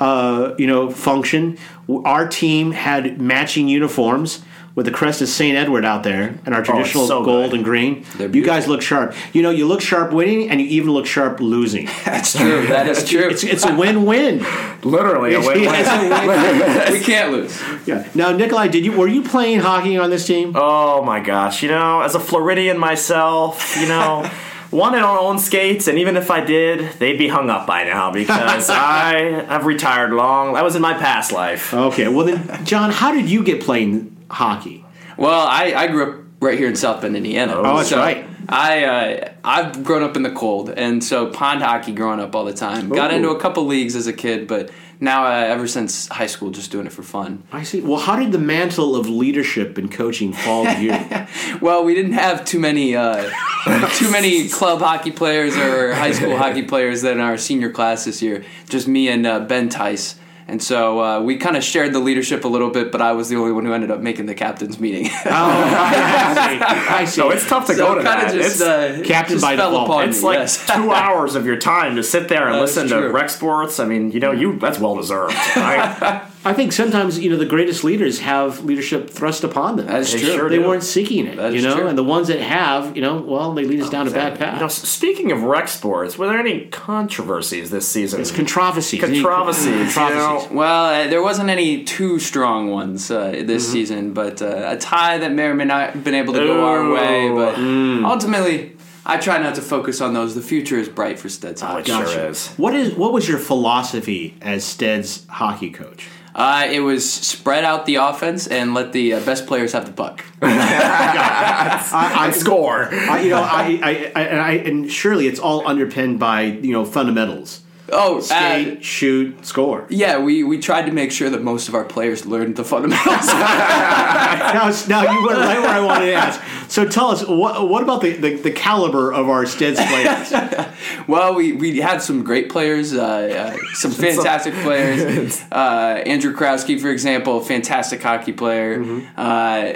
[0.00, 1.58] uh, you know, function.
[1.88, 4.42] Our team had matching uniforms
[4.74, 7.50] with the crest of Saint Edward out there and our oh, traditional Oh, so gold
[7.50, 7.56] good.
[7.58, 8.04] and green.
[8.18, 9.14] You guys look sharp.
[9.32, 11.86] You know, you look sharp winning, and you even look sharp losing.
[12.04, 12.66] That's true.
[12.66, 13.28] That is true.
[13.28, 14.44] It's it's a win-win.
[14.82, 16.92] Literally a win-win.
[16.92, 17.60] We can't lose.
[17.86, 18.08] yeah.
[18.14, 20.52] Now, Nikolai, did you were you playing hockey on this team?
[20.56, 24.28] Oh my gosh, you know, as a Floridian myself, you know,
[24.70, 27.84] one, I don't own skates, and even if I did, they'd be hung up by
[27.84, 30.54] now because I have retired long.
[30.54, 31.72] That was in my past life.
[31.72, 32.08] Okay.
[32.08, 34.84] Well, then, John, how did you get playing hockey?
[35.16, 37.54] Well, I, I grew up right here in South Bend, Indiana.
[37.56, 38.26] Oh, that's So right.
[38.48, 42.44] I uh, I've grown up in the cold, and so pond hockey growing up all
[42.44, 42.90] the time.
[42.90, 46.50] Got into a couple leagues as a kid, but now uh, ever since high school,
[46.50, 47.42] just doing it for fun.
[47.52, 47.80] I see.
[47.80, 50.94] Well, how did the mantle of leadership and coaching fall to you?
[51.60, 53.30] Well, we didn't have too many uh,
[53.94, 58.20] too many club hockey players or high school hockey players in our senior class this
[58.20, 58.44] year.
[58.68, 60.16] Just me and uh, Ben Tice.
[60.46, 63.30] And so uh, we kind of shared the leadership a little bit, but I was
[63.30, 65.06] the only one who ended up making the captain's meeting.
[65.06, 66.64] oh, I see.
[66.64, 67.20] I see.
[67.20, 68.32] So it's tough to so go to that.
[68.32, 70.04] just it's uh, Captain just by fell default.
[70.04, 70.66] it's me, like yes.
[70.66, 73.80] two hours of your time to sit there and That listen to rec sports.
[73.80, 75.34] I mean, you know, you that's well deserved.
[75.34, 79.86] I, I think sometimes you know the greatest leaders have leadership thrust upon them.
[79.86, 80.34] That is They true.
[80.34, 80.68] sure they do.
[80.68, 81.86] weren't seeking it, That you know, true.
[81.86, 84.46] and the ones that have, you know, well, they lead us down a bad you
[84.46, 84.70] know, path.
[84.72, 88.20] speaking of rec sports, were there any controversies this season?
[88.20, 89.00] It's controversies.
[89.00, 90.46] Controversies, you know.
[90.52, 93.46] Well, uh, there wasn't any too strong ones uh, Mm-hmm.
[93.46, 96.40] this season, but uh, a tie that may or may not have been able to
[96.40, 97.30] go our way.
[97.30, 98.04] But Mm.
[98.04, 98.72] ultimately,
[99.06, 100.34] I try not to focus on those.
[100.34, 101.90] The future is bright for Steds Oh, hockey.
[101.92, 102.48] it sure is.
[102.56, 106.08] What is what was your philosophy as Stead's hockey coach?
[106.34, 109.92] Uh, it was spread out the offense and let the uh, best players have the
[109.92, 110.24] puck.
[110.42, 112.88] I, I Score.
[112.92, 116.72] I, you know, I, I, I, and I, and surely it's all underpinned by you
[116.72, 119.86] know fundamentals: Oh, uh, skate, shoot, score.
[119.90, 123.26] yeah, we, we tried to make sure that most of our players learned the fundamentals.
[123.26, 126.40] now, now you went right where I wanted to ask.
[126.70, 130.32] So tell us what what about the, the, the caliber of our Stead's players?
[131.06, 135.42] Well, we, we had some great players, uh, uh, some fantastic players.
[135.52, 138.78] Uh, Andrew Krauski, for example, fantastic hockey player.
[138.78, 139.18] Mm-hmm.
[139.18, 139.22] Uh,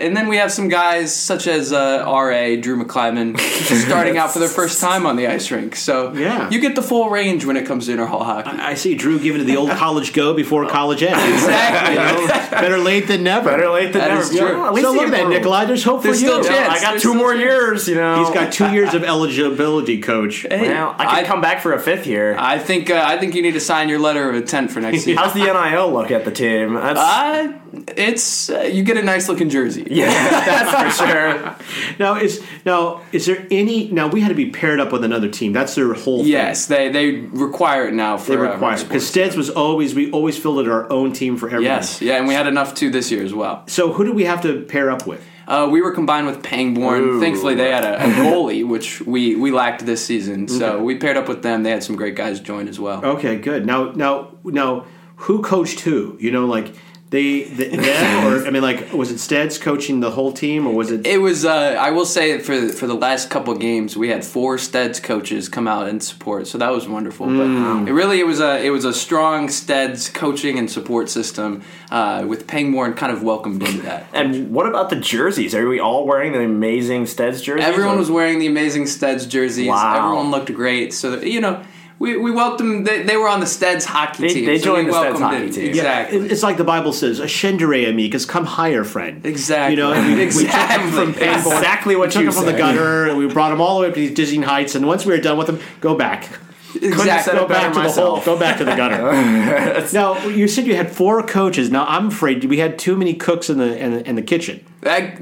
[0.00, 4.38] and then we have some guys such as uh, R.A., Drew McClyman, starting out for
[4.38, 5.76] their first time on the ice rink.
[5.76, 6.48] So Yeah.
[6.48, 8.50] you get the full range when it comes to interhall hockey.
[8.50, 11.18] I see Drew giving it the old college go before college ends.
[11.34, 11.94] Exactly.
[11.94, 13.50] You know, better late than never.
[13.50, 14.20] Better late than That never.
[14.20, 14.56] is true.
[14.58, 15.28] Well, at least So look at that.
[15.28, 15.64] Nikolai.
[15.64, 16.42] There's hope There's for you.
[16.42, 16.78] still Yeah, chance.
[16.80, 17.42] I got There's two more chance.
[17.42, 18.24] years, you know.
[18.24, 20.46] He's got two years of eligibility, coach.
[20.48, 22.36] Hey, Well, I could I- come back for a fifth year.
[22.38, 25.06] I think uh, I think you need to sign your letter of intent for next
[25.06, 25.16] year.
[25.18, 26.74] How's the NIL look at the team?
[26.74, 27.52] That's, Uh,
[27.96, 29.86] it's uh, you get a nice looking jersey.
[29.90, 31.56] yeah, that's for sure.
[31.98, 35.28] Now is now is there any now we had to be paired up with another
[35.28, 35.52] team.
[35.52, 36.28] That's their whole thing.
[36.28, 39.06] Yes, they they require it now for They uh, require rec because sports.
[39.06, 41.64] Steads was always we always fielded our own team for everyone.
[41.64, 43.64] Yes, yeah, and we had enough too this year as well.
[43.66, 45.22] So who do we have to pair up with?
[45.46, 47.00] Uh, we were combined with Pangborn.
[47.00, 47.20] Ooh.
[47.20, 50.46] Thankfully, they had a, a goalie, which we, we lacked this season.
[50.46, 51.62] So we paired up with them.
[51.62, 53.02] They had some great guys join as well.
[53.02, 53.64] Okay, good.
[53.64, 54.84] Now now now
[55.16, 56.16] who coached who?
[56.20, 56.74] You know, like
[57.10, 60.74] they th- them or I mean, like was it Steads coaching the whole team or
[60.74, 61.06] was it?
[61.06, 61.44] It was.
[61.44, 65.48] Uh, I will say for for the last couple games, we had four Steds coaches
[65.48, 67.26] come out and support, so that was wonderful.
[67.26, 71.62] But it really, it was a it was a strong Steds coaching and support system
[71.90, 74.06] uh, with Pangborn kind of welcomed into that.
[74.18, 75.54] And what about the jerseys?
[75.54, 77.64] Are we all wearing the amazing Steds jerseys?
[77.66, 79.68] Everyone or- was wearing the amazing Steds jerseys.
[79.68, 79.96] Wow.
[79.96, 80.92] Everyone looked great.
[80.92, 81.62] So that, you know,
[81.98, 82.86] we, we welcomed.
[82.86, 84.44] They, they were on the Steads hockey They- team.
[84.46, 85.52] they so joined the Steads hockey in.
[85.52, 85.66] team.
[85.68, 86.18] Exactly.
[86.18, 89.76] it- It's like the Bible says, "A "Ascendere amicus, come higher, friend." Exactly.
[89.76, 90.84] You know, and we, we took Exactly.
[90.86, 93.52] him from painful, Exactly what we took you him from the gutter, and we brought
[93.52, 94.74] him all the way up to these dizzying heights.
[94.74, 96.28] And once we were done with them, go back,
[96.74, 97.04] exactly.
[97.22, 99.88] said go back better to the hole, go back to the gutter.
[99.92, 101.70] now you said you had four coaches.
[101.70, 104.64] Now I'm afraid we had too many cooks in the in the, in the kitchen.
[104.84, 105.18] I,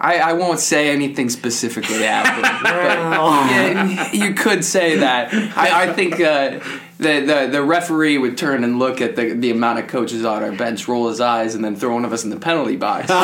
[0.00, 5.34] I, I won't say anything specifically happened, yeah, you could say that.
[5.56, 6.60] I, I think uh,
[6.98, 10.42] the, the the referee would turn and look at the, the amount of coaches on
[10.44, 13.06] our bench, roll his eyes, and then throw one of us in the penalty box.
[13.10, 13.14] Oh,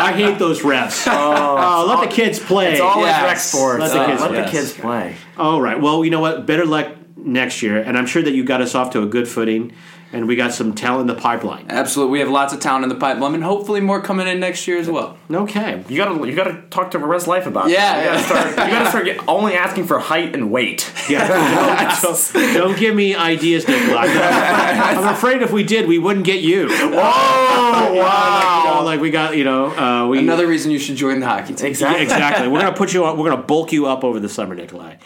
[0.00, 1.06] I hate those refs.
[1.10, 2.72] Oh, let the kids play.
[2.72, 3.22] It's always Yes.
[3.24, 3.80] rec sports.
[3.80, 4.44] Let the Uh, kids- let yes.
[4.50, 5.16] the kids play.
[5.38, 5.80] All right.
[5.80, 6.46] Well, you know what?
[6.46, 9.28] Better luck next year, and I'm sure that you got us off to a good
[9.28, 9.72] footing,
[10.12, 11.66] and we got some talent in the pipeline.
[11.68, 14.66] Absolutely, we have lots of talent in the pipeline, and hopefully more coming in next
[14.66, 15.16] year as well.
[15.30, 15.84] Okay.
[15.88, 18.02] You gotta you gotta talk to Res Life about Yeah, that.
[18.02, 20.92] You gotta start you gotta start get, only asking for height and weight.
[21.08, 21.28] Yeah.
[22.02, 24.06] don't, don't- don't give me ideas, Nikolai.
[24.08, 26.66] I'm afraid if we did, we wouldn't get you.
[26.70, 28.64] Oh wow!
[28.64, 31.26] You know, like we got, you know, uh, we Another reason you should join the
[31.26, 31.66] hockey team.
[31.66, 32.02] Yeah, exactly.
[32.02, 32.48] exactly.
[32.48, 33.18] We're gonna put you on.
[33.18, 34.96] We're gonna bulk you up over the summer, Nikolai.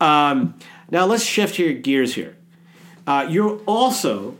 [0.00, 0.54] Um,
[0.90, 2.36] now let's shift your gears here.
[3.06, 4.36] Uh, you're also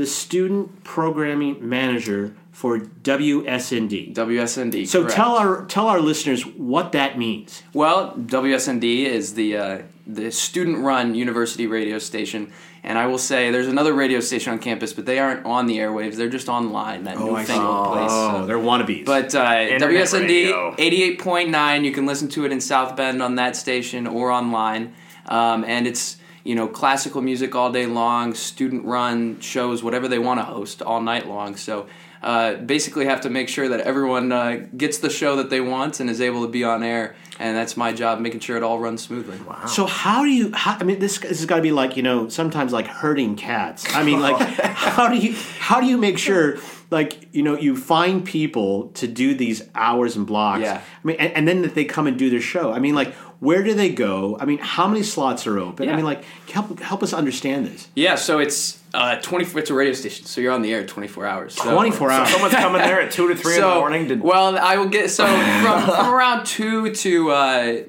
[0.00, 4.14] the student programming manager for WSND.
[4.14, 4.88] WSND.
[4.88, 5.14] So correct.
[5.14, 7.62] tell our tell our listeners what that means.
[7.74, 12.50] Well, WSND is the uh, the student-run university radio station,
[12.82, 15.76] and I will say there's another radio station on campus, but they aren't on the
[15.76, 17.04] airwaves; they're just online.
[17.04, 18.10] That oh, new thing newfangled place.
[18.10, 19.04] Oh, they're wannabes.
[19.04, 20.74] But uh, WSND radio.
[20.76, 24.94] 88.9, you can listen to it in South Bend on that station or online.
[25.26, 30.18] Um, and it's, you know, classical music all day long, student run shows, whatever they
[30.18, 31.56] want to host all night long.
[31.56, 31.86] So
[32.22, 36.00] uh, basically have to make sure that everyone uh, gets the show that they want
[36.00, 37.16] and is able to be on air.
[37.38, 39.38] And that's my job, making sure it all runs smoothly.
[39.40, 39.64] Wow.
[39.64, 40.52] So how do you?
[40.52, 43.36] How, I mean, this, this has got to be like you know sometimes like herding
[43.36, 43.86] cats.
[43.94, 46.58] I mean, like how do you how do you make sure
[46.90, 50.60] like you know you find people to do these hours and blocks?
[50.60, 50.82] Yeah.
[51.02, 52.72] I mean, and, and then that they come and do their show.
[52.72, 54.36] I mean, like where do they go?
[54.40, 55.88] I mean, how many slots are open?
[55.88, 57.88] I mean, like help help us understand this.
[57.94, 61.26] Yeah, so it's uh, 24, it's a radio station, so you're on the air 24
[61.26, 61.54] hours.
[61.54, 62.28] So- Twenty four hours.
[62.28, 65.10] Someone's coming there at two to three in the morning to well, I will get
[65.10, 67.82] so from, from around two to uh,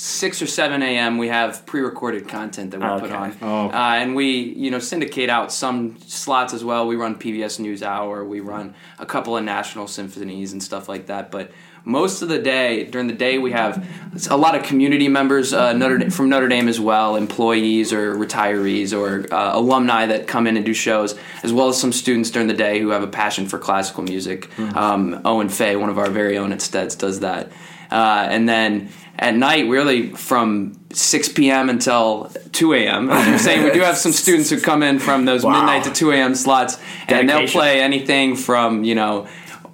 [0.00, 1.18] six or seven a.m.
[1.18, 3.66] We have pre-recorded content that we put on, Oh.
[3.68, 6.86] uh, and we you know syndicate out some slots as well.
[6.86, 11.06] We run PBS News Hour, we run a couple of national symphonies and stuff like
[11.06, 11.50] that, but.
[11.84, 13.82] Most of the day, during the day, we have
[14.28, 18.92] a lot of community members uh, Notre, from Notre Dame as well, employees or retirees
[18.92, 22.46] or uh, alumni that come in and do shows, as well as some students during
[22.46, 24.50] the day who have a passion for classical music.
[24.76, 27.50] Um, Owen Fay, one of our very own at Steds, does that.
[27.90, 31.68] Uh, and then at night, really from 6 p.m.
[31.68, 33.10] until 2 a.m.
[33.10, 35.52] As you're saying, we do have some students who come in from those Wow.
[35.52, 36.34] midnight to 2 a.m.
[36.34, 39.26] slots, and they'll play anything from you know,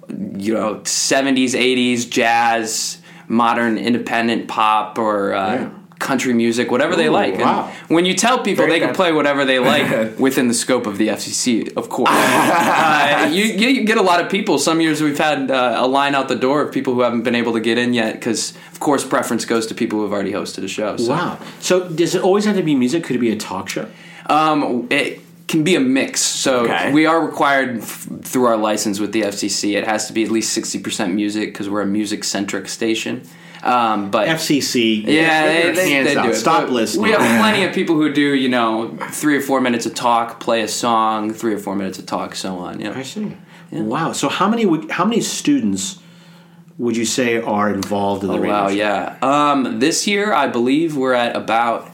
[0.09, 7.11] you know, 70s, 80s, jazz, modern independent pop, or uh, country music, whatever they Ooh,
[7.11, 7.33] like.
[7.33, 7.71] And wow.
[7.87, 10.97] when you tell people Very they can play whatever they like within the scope of
[10.97, 14.57] the FCC, of course, uh, you, you get a lot of people.
[14.57, 17.35] Some years we've had uh, a line out the door of people who haven't been
[17.35, 20.31] able to get in yet because, of course, preference goes to people who have already
[20.31, 20.97] hosted a show.
[20.97, 21.11] So.
[21.11, 21.39] Wow.
[21.59, 23.03] So does it always have to be music?
[23.03, 23.89] Could it be a talk show?
[24.27, 26.21] Um, it can be a mix.
[26.21, 26.91] So Okay.
[26.91, 29.75] we are required f- through our license with the FCC.
[29.75, 33.21] It has to be at least sixty percent music because we're a music centric station.
[33.65, 35.03] Um, but FCC.
[35.07, 36.35] yeah, they, they, hands they do it.
[36.35, 37.03] Stop But listening.
[37.05, 40.39] We have plenty of people who do, you know, three or four minutes of talk,
[40.39, 42.77] play a song, three or four minutes of talk, so on.
[42.77, 42.93] Know.
[42.93, 43.35] I see.
[43.71, 44.11] Wow.
[44.11, 45.99] So how many would, how many students
[46.77, 48.53] would you say are involved in the Oh, radio?
[48.53, 48.73] wow, show?
[48.75, 49.17] yeah.
[49.21, 51.89] Um, this year, I believe we're at about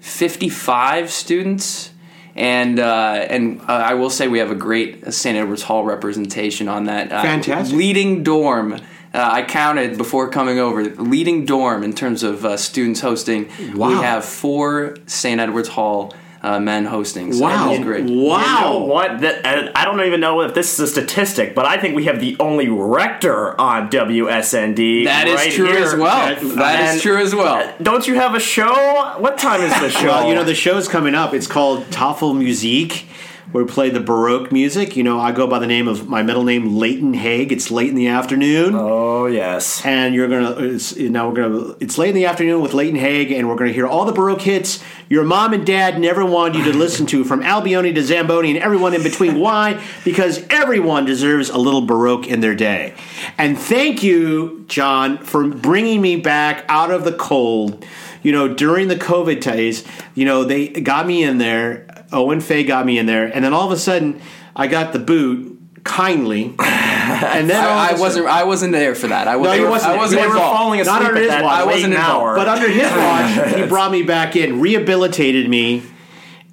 [0.00, 1.90] 55 students.
[2.34, 5.38] And uh, and uh, I will say we have a great St.
[5.38, 7.10] Edward's Hall representation on that.
[7.10, 7.74] Uh, Fantastic.
[7.74, 8.78] Leading dorm.
[9.16, 10.84] Uh, I counted before coming over.
[10.84, 13.48] Leading dorm in terms of uh, students hosting.
[13.74, 13.88] Wow.
[13.88, 15.40] We have four St.
[15.40, 17.32] Edward's Hall uh, men hosting.
[17.32, 17.68] So Wow.
[17.70, 18.06] that's great.
[18.06, 18.78] You know Wow.
[18.84, 19.20] what?
[19.22, 22.04] That, uh, I don't even know if this is a statistic, but I think we
[22.04, 25.04] have the only rector on WSND.
[25.06, 25.78] That is right true here.
[25.82, 26.26] as well.
[26.34, 27.72] That- that is true as well.
[27.82, 29.14] Don't you have a show?
[29.18, 30.08] What time is the show?
[30.08, 31.32] Well, you know, the show's coming up.
[31.32, 33.04] It's called Tafel Musik,
[33.52, 34.96] where we play the Baroque music.
[34.96, 37.52] You know, I go by the name of my middle name, Leighton Haig.
[37.52, 38.74] It's late in the afternoon.
[38.74, 39.84] oh yes.
[39.84, 40.78] And you're gonna
[41.10, 43.86] now we're gonna it's late in the afternoon with Leighton Haig, and we're gonna hear
[43.86, 47.40] all the Baroque hits your mom and dad never wanted you to listen to, from
[47.42, 49.38] Albinoni to Zamboni and everyone in between.
[49.40, 49.80] Why?
[50.04, 52.94] Because everyone deserves a little Baroque in their day.
[53.38, 57.84] And thank you, John, for bringing me back out of the cold.
[58.22, 59.84] you know, during the COVID days,
[60.16, 61.85] you know, they got me in there.
[62.12, 64.20] Oh, Owen Fay got me in there, and then all of a sudden,
[64.54, 68.26] I got the boot kindly, and then I, I wasn't.
[68.26, 69.28] I wasn't there for that.
[69.28, 69.92] I, was, No, you wasn't.
[69.92, 71.60] I wasn't They were falling Not asleep under at his that watch.
[71.60, 72.22] I wasn't involved.
[72.22, 72.36] hour.
[72.36, 75.82] But under his watch, he brought me back in, rehabilitated me,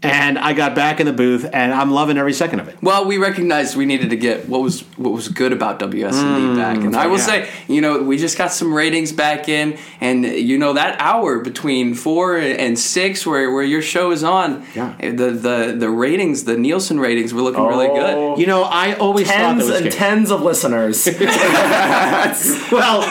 [0.03, 2.77] and I got back in the booth, and I'm loving every second of it.
[2.81, 6.55] Well, we recognized we needed to get what was what was good about WSND mm,
[6.55, 7.23] back, and I will yeah.
[7.23, 11.39] say, you know, we just got some ratings back in, and you know that hour
[11.39, 14.95] between four and six, where, where your show is on, Yeah.
[14.99, 18.13] the the the ratings, the Nielsen ratings, were looking really good.
[18.15, 19.93] Oh, You know, I always thought tens that was and good.
[19.93, 21.07] tens of listeners.
[22.71, 23.01] Well,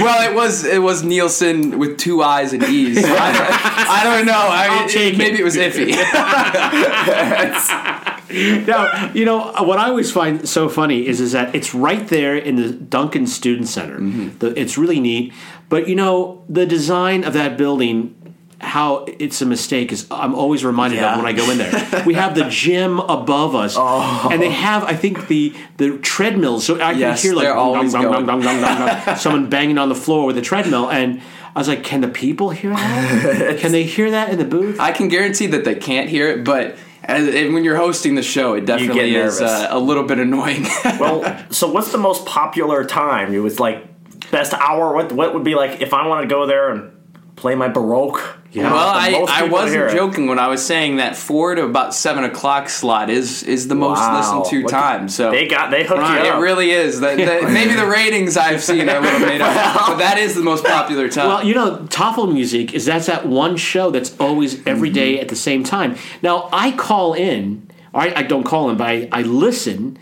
[0.00, 2.98] Well, it was it was Nielsen with two I's and E's.
[2.98, 3.02] I,
[3.32, 4.32] don't, I don't know.
[4.32, 5.18] I I'll take it.
[5.18, 5.94] maybe it was iffy.
[8.66, 12.36] now, you know what I always find so funny is is that it's right there
[12.36, 13.98] in the Duncan Student Center.
[14.38, 15.32] The, it's really neat,
[15.68, 18.16] but you know the design of that building.
[18.60, 21.12] How it's a mistake is I'm always reminded Yeah.
[21.12, 22.02] of when I go in there.
[22.06, 26.64] We have the gym above us, and they have I think the the treadmills.
[26.64, 27.48] So I can Yes, hear like
[29.18, 31.20] someone banging on the floor with a treadmill, and
[31.54, 33.58] I was like, can the people hear that?
[33.60, 34.80] can they hear that in the booth?
[34.80, 38.22] I can guarantee that they can't hear it, but as, and when you're hosting the
[38.22, 40.66] show, it definitely is uh, a little bit annoying.
[40.98, 43.34] well, so what's the most popular time?
[43.34, 43.86] It was like
[44.30, 44.94] best hour.
[44.94, 46.90] What what would be like if I want to go there and
[47.36, 48.38] play my baroque?
[48.54, 48.72] Yeah.
[48.72, 51.64] well, I, I people to hear wasn't joking when I was saying that four to
[51.64, 54.16] about seven o'clock slot is is the most Wow.
[54.18, 55.08] listened to Look at- time.
[55.08, 56.24] So They got they hooked Right.
[56.24, 57.00] you it really is.
[57.00, 59.52] The, the, maybe the ratings I've seen are a little made up,
[59.88, 61.26] but that is the most popular time.
[61.26, 64.94] Well, you know, Tafel Musik is that's that one show that's always every Mm-hmm.
[64.94, 65.96] day at the same time.
[66.22, 69.98] Now I call in, or I, I don't call in, but I, I listen,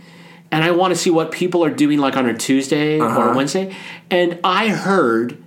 [0.50, 3.18] and I want to see what people are doing, like on a Tuesday Uh-huh.
[3.18, 3.74] or a Wednesday.
[4.10, 5.42] And I heard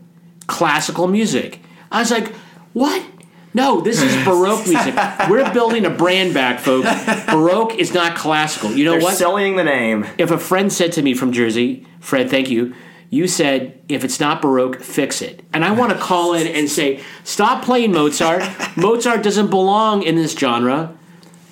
[0.47, 1.59] classical music.
[1.91, 2.33] I was like,
[2.75, 3.03] what?
[3.53, 4.93] No, this is Baroque music.
[5.29, 6.89] We're building a brand back, folks.
[7.25, 8.71] Baroque is not classical.
[8.71, 9.15] You know They're what?
[9.15, 10.05] selling the name.
[10.17, 12.75] if a friend said to me from Jersey, Fred, thank you.
[13.09, 15.41] You said if it's not Baroque, fix it.
[15.53, 18.43] And I want to call in and say, stop playing Mozart.
[18.75, 20.97] Mozart doesn't belong in this genre.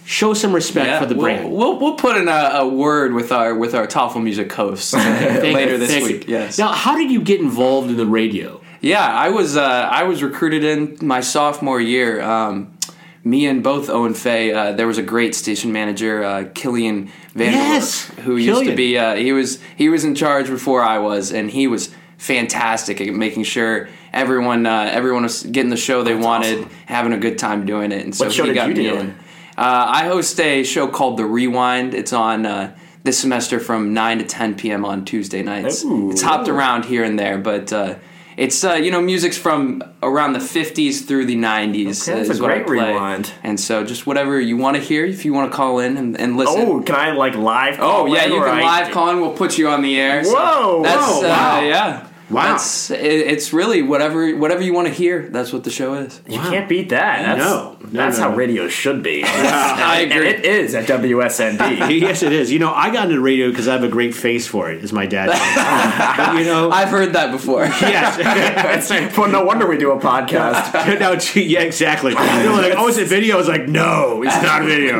[0.03, 1.53] Show some respect Yeah, for the we'll, brand.
[1.53, 4.97] We'll, we'll put in a, a word with our with our Tafel Musik hosts uh,
[5.41, 6.28] later this week.
[6.28, 6.57] Yes.
[6.57, 8.59] Now, how did you get involved in the radio?
[8.84, 12.21] Yeah, I was uh, I was recruited in my sophomore year.
[12.21, 12.77] Um,
[13.23, 14.51] me and both Owen Fay.
[14.51, 18.97] Uh, there was a great station manager, uh, Killian Van Yes, who used to be.
[18.97, 23.13] Uh, he was he was in charge before I was, and he was fantastic at
[23.13, 26.69] making sure everyone uh, everyone was getting the show they wanted, awesome.
[26.86, 28.03] having a good time doing it.
[28.03, 28.95] And so What show he got you me do?
[28.97, 29.09] in.
[29.57, 31.93] Uh, I host a show called The Rewind.
[31.93, 32.45] It's on.
[32.45, 34.86] Uh, this semester from 9 to 10 p.m.
[34.86, 35.84] on Tuesday nights.
[35.84, 36.11] Ooh.
[36.11, 37.95] It's hopped around here and there, but uh,
[38.38, 42.39] it's uh, you know music's from around the 50s through the 90s Okay, that's is
[42.39, 43.31] a great rewind.
[43.43, 46.19] And so just whatever you want to hear, if you want to call in and,
[46.19, 46.61] and listen.
[46.61, 47.77] Oh, can I like live?
[47.79, 49.21] Oh, yeah, you can I- live call in.
[49.21, 50.23] We'll put you on the air.
[50.23, 51.61] So Whoa, that's whoa, uh, wow.
[51.61, 52.07] yeah.
[52.34, 52.43] Wow.
[52.53, 55.29] That's it, it's really whatever whatever you want to hear.
[55.29, 56.19] That's what the show is.
[56.27, 57.38] You can't beat that.
[57.38, 58.36] That's, No, no, that's no, how no.
[58.36, 59.23] radio should be.
[59.25, 60.29] I And agree.
[60.29, 61.99] it is at WSND.
[62.01, 62.51] yes, it is.
[62.51, 64.91] You know, I got into radio because I have a great face for it, as
[64.91, 65.27] my dad
[66.17, 67.63] but, you know, I've heard that before.
[67.65, 69.17] yes.
[69.17, 70.99] well, no wonder we do a podcast.
[70.99, 72.13] no, gee, yeah, exactly.
[72.13, 73.39] They're like, oh, is it video?
[73.39, 74.99] It's like, no, it's not video.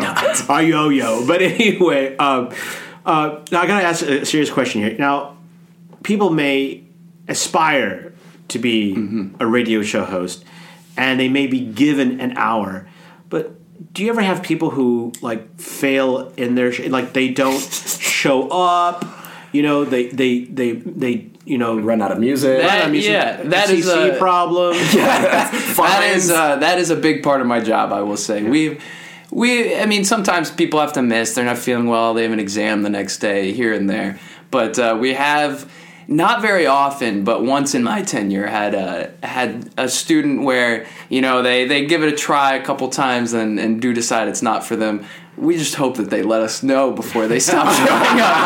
[0.49, 1.25] A yo yo.
[1.25, 2.49] But anyway, um,
[3.05, 4.95] uh, now I gotta ask a serious question here.
[4.97, 5.38] Now,
[6.03, 6.84] people may
[7.28, 8.13] aspire
[8.49, 8.95] to be
[9.39, 10.43] a radio show host,
[10.97, 12.88] and they may be given an hour,
[13.30, 13.59] but.
[13.91, 17.59] Do you ever have people who like fail in their sh- like they don't
[18.21, 19.03] show up?
[19.51, 22.61] You know, they they they they you know Run out of music.
[22.61, 24.74] That- I mean, yeah, that is CC a- problem.
[24.93, 27.91] yeah, that is uh, that is a big part of my job.
[27.91, 28.80] I will say we
[29.32, 31.36] we I mean sometimes people have to miss.
[31.36, 32.13] They're not feeling well.
[32.13, 34.17] They have an exam the next day here and there.
[34.49, 35.69] But uh, we have
[36.07, 41.21] not very often, but once in my tenure had a had a student where you
[41.21, 44.41] know they they give it a try a couple times and and do decide it's
[44.41, 45.05] not for them.
[45.37, 48.43] We just hope that they let us know before they stop showing up.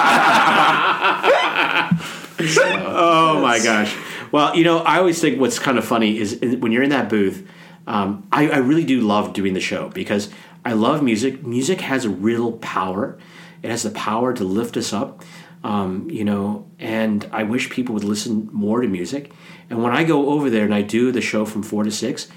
[2.40, 3.96] Oh my gosh.
[4.32, 7.10] Well, you know, I always think what's kind of funny is when you're in that
[7.10, 7.48] booth,
[7.88, 10.30] um, I, I really do love doing the show because
[10.66, 11.46] I love music.
[11.46, 13.18] Music has a real power.
[13.64, 15.24] It has the power to lift us up,
[15.64, 19.32] um, you know, and I wish people would listen more to music.
[19.70, 22.28] And when I go over there and I do the show from four to six,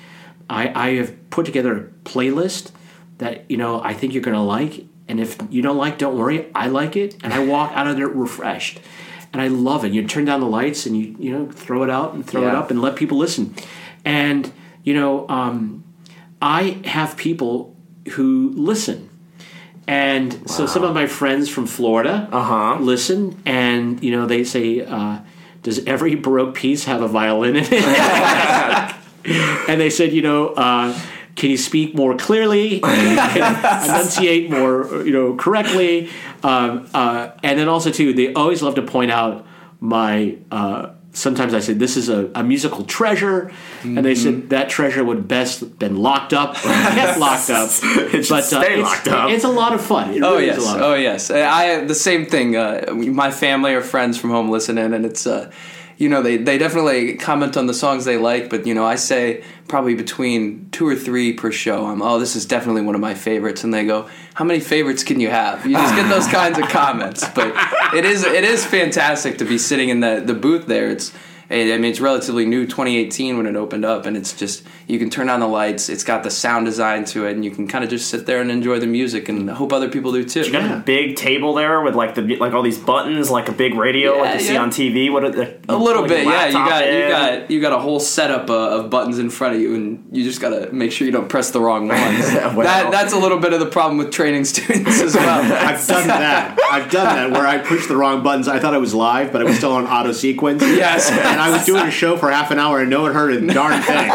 [0.49, 2.73] I, I have put together a playlist
[3.19, 4.87] that, you know, I think you're going to like.
[5.07, 7.17] And if you don't like, don't worry, I like it.
[7.23, 8.81] And I walk out of there refreshed
[9.33, 9.93] and I love it.
[9.93, 12.55] You turn down the lights and you you know throw it out and throw it
[12.55, 13.55] up and let people listen.
[14.05, 14.53] And
[14.83, 15.85] you know, um,
[16.41, 17.77] I have people
[18.13, 19.10] who listen.
[19.91, 22.79] And so some of my friends from Florida Uh-huh.
[22.79, 25.19] listen, and you know they say, uh,
[25.65, 27.73] "Does every Baroque piece have a violin in it?"
[29.69, 30.97] and they said, you know, uh,
[31.35, 32.81] can you speak more clearly,
[33.85, 36.09] enunciate more, you know, correctly,
[36.45, 39.45] um, uh, and then also too, they always love to point out
[39.81, 40.37] my.
[41.13, 43.51] Sometimes I say this is a, a musical treasure,
[43.83, 44.41] and they Mm-hmm.
[44.41, 47.69] said that treasure would best been locked up or kept locked up.
[47.83, 49.31] It but uh, stay it's, locked up.
[49.31, 50.15] it's a lot of fun.
[50.15, 51.31] It Oh really yes, a lot of oh yes.
[51.31, 52.55] I the same thing.
[52.57, 55.51] Uh, my family or friends from home listen in, and it's uh,
[56.01, 58.95] you know they they definitely comment on the songs they like, but you know I
[58.95, 61.87] say probably between two or three per show.
[61.87, 65.05] I'm oh this is definitely one of my favorites, and they go how many favorites
[65.05, 65.67] can you have?
[65.67, 67.55] You just get those kinds of comments, but
[67.95, 70.89] it is it is fantastic to be sitting in the the booth there.
[70.89, 71.13] It's
[71.51, 75.09] I mean, it's relatively new, 2018 when it opened up, and it's just you can
[75.09, 75.89] turn on the lights.
[75.89, 78.41] It's got the sound design to it, and you can kind of just sit there
[78.41, 80.41] and enjoy the music, and hope other people do too.
[80.41, 83.53] You got a big table there with like the like all these buttons, like a
[83.53, 85.13] big radio, Yeah, like you see on TV.
[85.13, 86.49] What are the, A little like bit, yeah.
[86.49, 89.55] You laptop got you got you got a whole setup uh, of buttons in front
[89.55, 92.27] of you, and you just got to make sure you don't press the wrong ones.
[92.51, 92.67] Well.
[92.67, 95.41] that that's a little bit of the problem with training students as well.
[95.53, 96.59] I've done that.
[96.71, 98.49] I've done that where I pushed the wrong buttons.
[98.49, 100.63] I thought I was live, but I was still on auto sequence.
[100.63, 101.11] Yes.
[101.11, 103.47] And I was doing a show for half an hour and no one heard a
[103.55, 104.11] darn thing.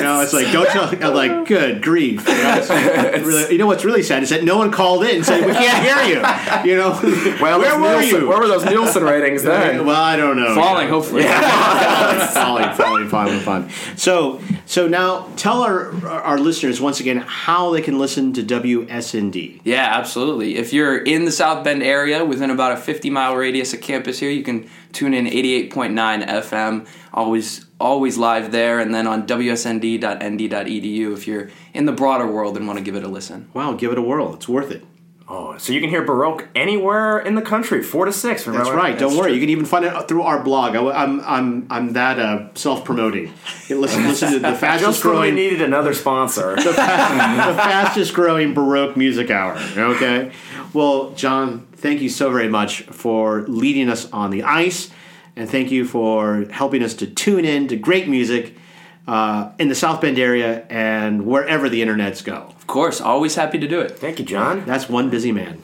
[0.00, 0.88] You know, it's like, don't tell.
[1.04, 2.26] I'm like, good grief.
[2.26, 5.26] You know, really, you know what's really sad is that no one called in and
[5.26, 6.70] said, we can't hear you.
[6.70, 6.90] You know,
[7.40, 8.28] Well, where were Nielsen- you?
[8.28, 9.84] Where were those Nielsen ratings then?
[9.86, 10.54] well, I don't know.
[10.54, 11.00] Falling, you know.
[11.00, 11.22] hopefully.
[12.32, 13.70] falling, falling, falling, falling.
[13.96, 19.60] So, so now tell our our listeners once again how they can listen to WSND.
[19.64, 20.56] Yeah, absolutely.
[20.56, 24.18] If you're in the South Bend area within about a 50 mile radius of campus
[24.18, 26.86] here, you can tune in 88.9 FM.
[27.12, 32.66] Always, always live there, and then on wsnd.nd.edu if you're in the broader world and
[32.66, 33.50] want to give it a listen.
[33.54, 34.34] Wow, give it a whirl.
[34.34, 34.84] It's worth it.
[35.32, 38.44] Oh, so you can hear Baroque anywhere in the country, four to six.
[38.44, 38.98] That's right.
[38.98, 39.32] Don't worry.
[39.32, 40.74] You can even find it through our blog.
[40.74, 43.32] I, am I'm I'm that uh, self promoting.
[43.68, 46.56] Listen listen to the fastest Just when we growing needed another sponsor.
[46.56, 49.56] the fastest growing Baroque music hour.
[49.76, 50.32] Okay.
[50.72, 54.90] Well, John, thank you so very much for leading us on the ice,
[55.40, 58.54] and thank you for helping us to tune in to great music
[59.08, 62.34] uh, in the South Bend area and wherever the internets go.
[62.34, 63.98] Of course, always happy to do it.
[63.98, 64.66] Thank you, John.
[64.66, 65.62] That's one busy man.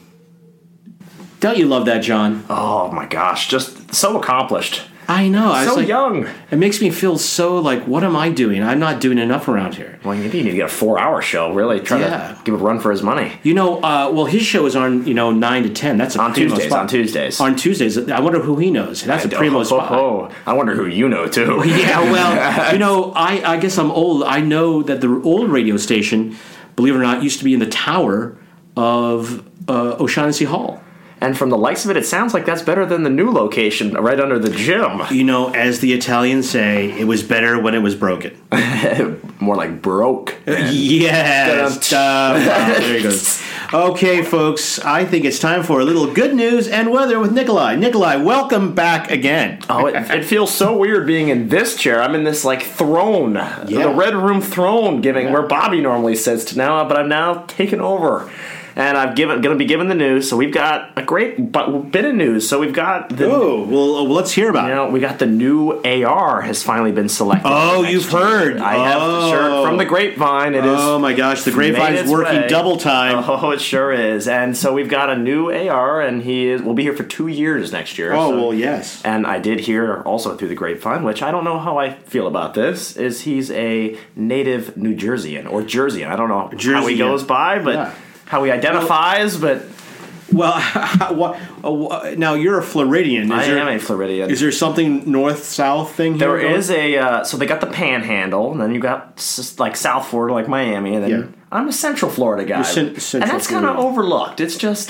[1.41, 2.43] Don't you love that, John?
[2.49, 4.81] Oh my gosh, just so accomplished.
[5.09, 5.51] I know.
[5.51, 6.27] I was So like, young.
[6.51, 8.61] It makes me feel so like, what am I doing?
[8.61, 9.99] I'm not doing enough around here.
[10.03, 11.53] Well, maybe you need to get a four-hour show.
[11.53, 12.33] Really, try Yeah.
[12.33, 13.31] to give a run for his money.
[13.41, 15.97] You know, uh, well, his show is on, you know, 9 to 10.
[15.97, 16.79] That's a On Tuesdays, spot.
[16.79, 17.39] on Tuesdays.
[17.39, 17.97] On Tuesdays.
[18.09, 19.01] I wonder who he knows.
[19.03, 19.91] That's a primo oh, spot.
[19.91, 20.35] Oh, oh.
[20.45, 21.63] I wonder who you know too.
[21.65, 24.23] Yeah, well, you know, I, I guess I'm old.
[24.23, 26.35] I know that the old radio station,
[26.75, 28.37] believe it or not, used to be in the tower
[28.75, 30.81] of uh, O'Shaughnessy Hall.
[31.19, 33.93] And from the likes of it, it sounds like that's better than the new location
[33.93, 35.01] right under the gym.
[35.09, 38.39] You know, as the Italians say, it was better when it was broken.
[39.39, 40.35] More like broke.
[40.45, 41.91] Yes.
[41.91, 43.43] Uh, wow, there he goes.
[43.73, 47.75] Okay, folks, I think it's time for a little good news and weather with Nikolai.
[47.75, 49.59] Nikolai, welcome back again.
[49.69, 52.01] Oh, it, it feels so weird being in this chair.
[52.01, 56.57] I'm in this like throne, the red room throne, giving where Bobby normally sits to
[56.57, 58.31] now, but I'm now taken over.
[58.79, 60.29] And I've given going to be given the news.
[60.29, 62.47] So we've got a great bit of news.
[62.47, 64.75] So we've got the Oh, well, uh, let's hear about you it.
[64.75, 67.49] know we got the new AR has finally been selected.
[67.51, 68.21] Oh, you've year.
[68.21, 68.57] heard.
[68.59, 69.31] I have Oh.
[69.31, 70.53] sure from the grapevine.
[70.53, 70.79] It is.
[70.79, 72.47] Oh my gosh, the grapevine is working way.
[72.47, 73.23] double time.
[73.27, 74.27] Oh, it sure is.
[74.27, 77.27] And so we've got a new AR, and he is, will be here for two
[77.27, 78.13] years next year.
[78.13, 79.01] Oh, so- well, yes.
[79.03, 82.27] And I did hear also through the grapevine, which I don't know how I feel
[82.27, 86.09] about this, is he's a native New Jerseyan or Jerseyan.
[86.09, 87.91] I don't know how he goes by, but Yeah.
[88.27, 89.37] How he identifies.
[89.37, 89.63] But
[90.31, 90.53] Well,
[91.63, 93.25] uh, now you're a Floridian.
[93.25, 94.29] Is I there, am a Floridian.
[94.29, 96.37] Is there something north south thing here?
[96.37, 96.71] There going?
[96.71, 99.23] a uh, so they got the Panhandle, and then you got
[99.57, 101.27] like South Florida, like Miami, and then Yeah.
[101.49, 104.41] I'm a Central Florida guy, cen- Central and that's kind of overlooked.
[104.41, 104.89] It's just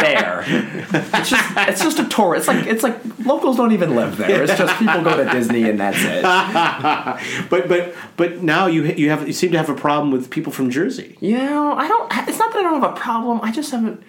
[0.00, 0.42] there.
[0.48, 2.34] it's just it's just a tour.
[2.34, 4.42] It's like it's like locals don't even live there.
[4.42, 6.22] It's just people go to Disney and that's it.
[7.50, 10.50] But but but now you you have you seem to have a problem with people
[10.52, 11.16] from Jersey.
[11.20, 12.10] You know, I don't.
[12.28, 13.40] It's not that I don't have a problem.
[13.42, 14.02] I just haven't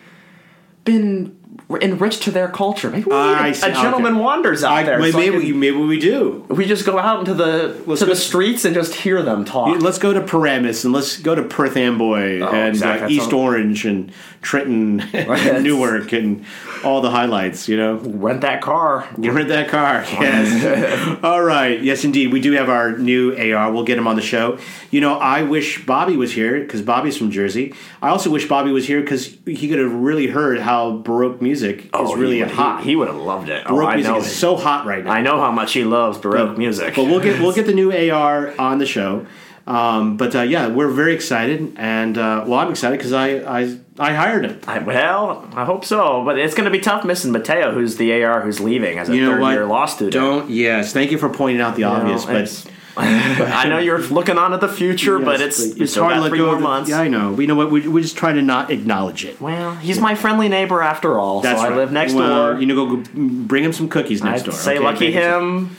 [0.84, 1.43] been
[1.82, 2.89] enrich to their culture.
[2.89, 4.22] Maybe we need see, a gentleman okay.
[4.22, 4.99] wanders out I, there.
[4.99, 6.45] maybe, so maybe, can- maybe we do.
[6.49, 9.80] we just go out into the Let's to the streets and just hear them talk.
[9.82, 13.06] Let's go to Paramus and let's go to Perth Amboy and Oh, exactly.
[13.08, 16.45] uh, East all- Orange and Trenton and Newark and
[16.84, 17.95] all the highlights, you know?
[17.95, 19.08] Rent that car.
[19.18, 20.04] You rent that car.
[20.24, 21.20] Yes.
[21.24, 21.82] All right.
[21.82, 22.32] Yes, indeed.
[22.32, 23.72] We do have our new AR.
[23.72, 24.58] We'll get him on the show.
[24.91, 27.74] You know, I wish Bobby was here because Bobby's from Jersey.
[28.01, 31.86] I also wish Bobby was here because he could have really heard how Baroque music
[31.94, 32.80] is really Oh, he, hot.
[32.84, 33.64] He, he would have loved it.
[33.68, 34.20] Oh, Baroque I music know.
[34.20, 35.12] is so hot right now.
[35.12, 36.96] I know how much he loves Baroque music.
[36.96, 39.26] But we'll get we'll get the new AR on the show.
[39.66, 43.28] Um, but uh, yeah, we're very excited, and uh, well, I'm excited because I,
[43.62, 44.60] I I hired him.
[44.68, 48.24] I, well, I hope so, but it's going to be tough missing Mateo, who's the
[48.26, 49.52] AR who's leaving as a You know third what?
[49.54, 50.14] year law student.
[50.14, 50.50] Don't.
[50.50, 52.72] Yes, thank you for pointing out the You know, obvious, but.
[52.98, 56.16] It's- I know you're looking on at the future, but Yes, it's it's still hard
[56.16, 56.89] to got let three go of the, months.
[56.89, 57.32] Yeah, I know.
[57.32, 59.39] We know what we, we just try to not acknowledge it.
[59.41, 61.78] Well, he's my friendly neighbor after all, That's so I right.
[61.78, 62.60] live next well, door.
[62.60, 64.54] You know, go, go bring him some cookies next I'd door.
[64.54, 64.84] say okay?
[64.84, 65.78] lucky some- him.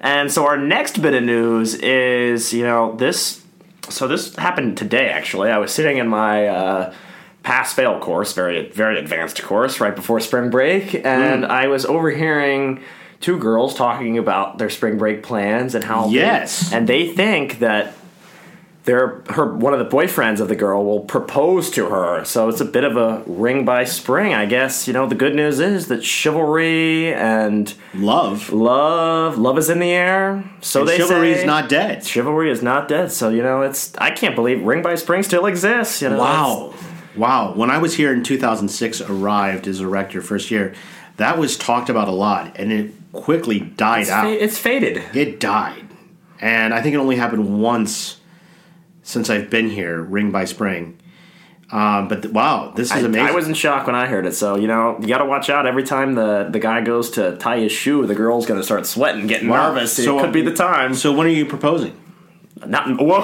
[0.00, 3.40] And so our next bit of news is, you know, this.
[3.88, 5.08] So this happened today.
[5.08, 6.94] Actually, I was sitting in my uh,
[7.44, 11.50] pass fail course, very very advanced course, right before spring break, and Hmm.
[11.50, 12.80] I was overhearing
[13.22, 16.70] two girls talking about their spring break plans and how they- Yes.
[16.72, 17.94] and they think that
[18.84, 22.24] their her one of the boyfriends of the girl will propose to her.
[22.24, 24.88] So it's a bit of a ring by spring, I guess.
[24.88, 28.52] You know, the good news is that chivalry and Love.
[28.52, 30.42] love love is in the air.
[30.62, 32.04] So And they chivalry say is not dead.
[32.04, 33.12] chivalry is not dead.
[33.12, 36.02] So you know, it's I can't believe ring by spring still exists.
[36.02, 36.74] You know, Wow.
[37.16, 37.52] Wow.
[37.54, 40.72] When I was here in 2006, arrived as a rector first year,
[41.18, 44.24] that was talked about a lot, and it quickly died it's, out.
[44.24, 45.02] fa- it's faded.
[45.14, 45.86] It died.
[46.40, 48.18] And I think it only happened once
[49.02, 50.98] since I've been here, Ring by Spring.
[51.70, 53.26] Um, but th- wow, this is I, amazing.
[53.28, 54.34] I was in shock when I heard it.
[54.34, 55.66] So you know, you got to watch out.
[55.66, 58.84] Every time the the guy goes to tie his shoe, the girl's going to start
[58.86, 59.72] sweating, getting Wow.
[59.72, 59.96] nervous.
[59.96, 60.92] So, it could be the time.
[60.94, 61.98] so when are you proposing?
[62.66, 63.22] Not whoa,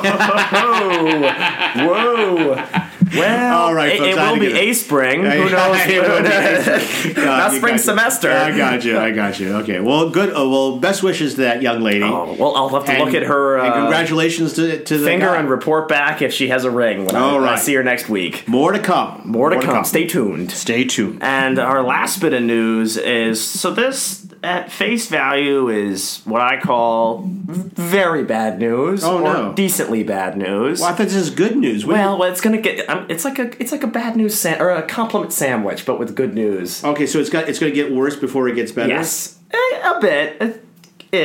[1.76, 2.87] whoa.
[3.14, 5.22] Well, All right, it, folks, it I had will be a spring.
[5.22, 5.76] Who knows?
[5.80, 7.16] it.
[7.16, 7.78] Not spring you.
[7.78, 8.30] semester.
[8.30, 8.98] I got you.
[8.98, 9.54] I got you.
[9.58, 9.80] Okay.
[9.80, 10.32] Well, good.
[10.34, 12.02] Oh, well, best wishes to that young lady.
[12.04, 15.26] Oh, well, I'll have to And- look at her uh, congratulations to, to the finger
[15.26, 15.36] guy.
[15.38, 17.58] and report back if she has a ring when, I, All I right.
[17.58, 18.46] see her next week.
[18.48, 19.22] More to come.
[19.24, 19.84] More to come.
[19.84, 20.50] Stay tuned.
[20.50, 21.22] Stay tuned.
[21.22, 26.60] And our last bit of news is so this at face value is what I
[26.60, 29.52] call very bad news Oh, or no.
[29.54, 30.80] decently bad news.
[30.80, 31.84] Well, I thought this is good news.
[31.84, 32.88] What- Well, well, it's gonna get.
[32.88, 33.50] Um, it's like a.
[33.60, 36.84] It's like a bad news sa- or a compliment sandwich, but with good news.
[36.84, 38.88] okay, so it's got it's going to get worse before it gets better.
[38.90, 39.56] Yes, Eh,
[39.96, 40.52] a bit, eh,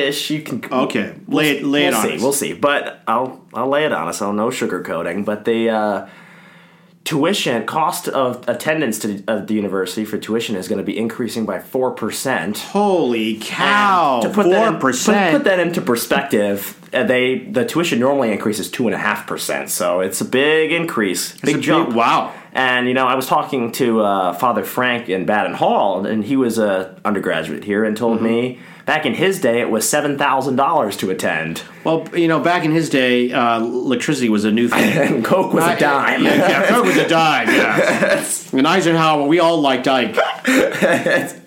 [0.07, 0.29] ish.
[0.31, 0.63] You can.
[0.71, 2.15] Okay, lay it lay we'll it on see.
[2.15, 2.21] us.
[2.21, 2.53] We'll see.
[2.53, 4.21] But I'll I'll lay it on us.
[4.21, 5.25] I'll no sugarcoating.
[5.25, 6.07] But the uh,
[7.13, 11.45] tuition cost of attendance to uh, the university for tuition is going to be increasing
[11.45, 12.57] by four percent.
[12.57, 14.19] Holy cow!
[14.23, 14.95] To put that Four in- put,
[15.31, 19.69] put that into perspective, uh, they the tuition normally increases two and a half percent,
[19.69, 21.89] so it's a big increase, big jump.
[21.89, 22.33] big- wow.
[22.55, 26.35] And you know, I was talking to uh, Father Frank in Badin Hall, and he
[26.35, 28.25] was a undergraduate here, and told Mm-hmm.
[28.25, 32.39] me back in his day it was seven thousand dollars to attend, Well, you know,
[32.39, 34.97] back in his day, uh, electricity was a new thing.
[35.15, 36.23] and Coke was a dime.
[36.23, 37.47] Yeah, yeah, Coke was a dime.
[37.47, 38.25] Yeah.
[38.53, 40.17] and Eisenhower, we all liked Ike.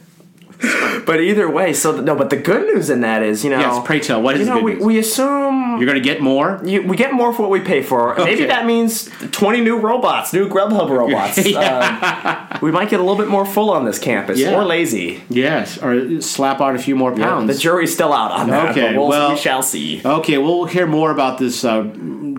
[0.58, 2.16] But either way, so no.
[2.16, 4.44] But the good news in that is, you know, Yes, pray tell, what is you
[4.46, 4.84] the know, good we, news?
[4.84, 6.60] we assume You're going to get more.
[6.64, 8.14] You, we get more for what we pay for.
[8.16, 11.38] Maybe that means 20 new robots, new Grubhub robots.
[11.56, 14.54] Uh, we might get a little bit more full on this campus, Yeah.
[14.56, 15.22] or lazy.
[15.28, 17.48] Yes, or slap on a few more pounds.
[17.54, 18.70] The jury's still out on that.
[18.70, 20.00] Okay, but we'll, well- we shall see.
[20.04, 21.82] okay, well, we'll hear more about this uh,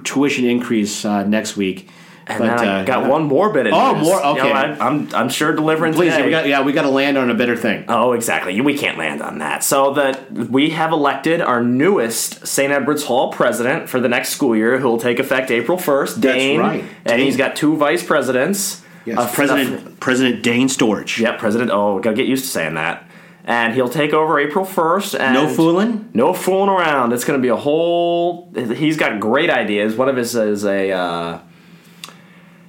[0.03, 1.87] tuition increase uh, next week.
[2.29, 4.03] And then I uh, got one more bit of Oh, news.
[4.05, 4.17] more?
[4.17, 4.51] You know, Okay.
[4.51, 6.25] I, I'm I'm sure delivering Please, today.
[6.25, 7.85] we got, yeah, we got to land on a better thing.
[7.87, 8.59] Oh, exactly.
[8.59, 9.63] We can't land on that.
[9.63, 12.71] So that we have elected our newest St.
[12.71, 16.21] Edward's Hall president for the next school year, who will take effect April first.
[16.21, 16.81] That's Dane, right.
[16.81, 17.19] And Dane.
[17.21, 18.83] he's got two vice presidents.
[19.05, 21.19] Yes, A- President President Dane Storch.
[21.19, 21.71] Yep, President.
[21.71, 23.05] Oh, gotta get used to saying that.
[23.45, 25.15] And he'll take over April first.
[25.15, 26.09] And No fooling.
[26.13, 27.13] No fooling around.
[27.13, 28.51] It's gonna be a whole.
[28.53, 29.95] He's got great ideas.
[29.95, 30.91] One of his is a.
[30.91, 31.39] Uh,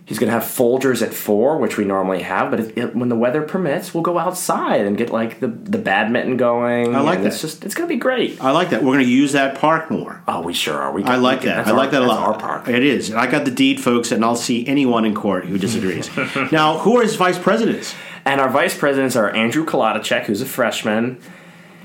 [0.09, 2.51] he's gonna have Folgers at four, which we normally have.
[2.51, 5.79] But if, if- when the weather permits, we'll go outside and get like the the
[5.79, 6.97] badminton going.
[6.97, 8.43] I like and It's just it's gonna be great.
[8.43, 8.83] I like that.
[8.83, 10.23] We're going to use that park more.
[10.27, 10.91] Oh, we sure are.
[10.93, 11.05] We.
[11.05, 11.67] I like we can- that.
[11.69, 12.27] I our- like that a lot.
[12.27, 12.69] Our park.
[12.69, 13.11] It is.
[13.11, 16.11] And I got the deed, folks, and I'll see anyone in court who disagrees.
[16.53, 17.95] now, who are his vice presidents?
[18.25, 21.21] And our vice presidents are Andrew Kolodacek, who's a freshman.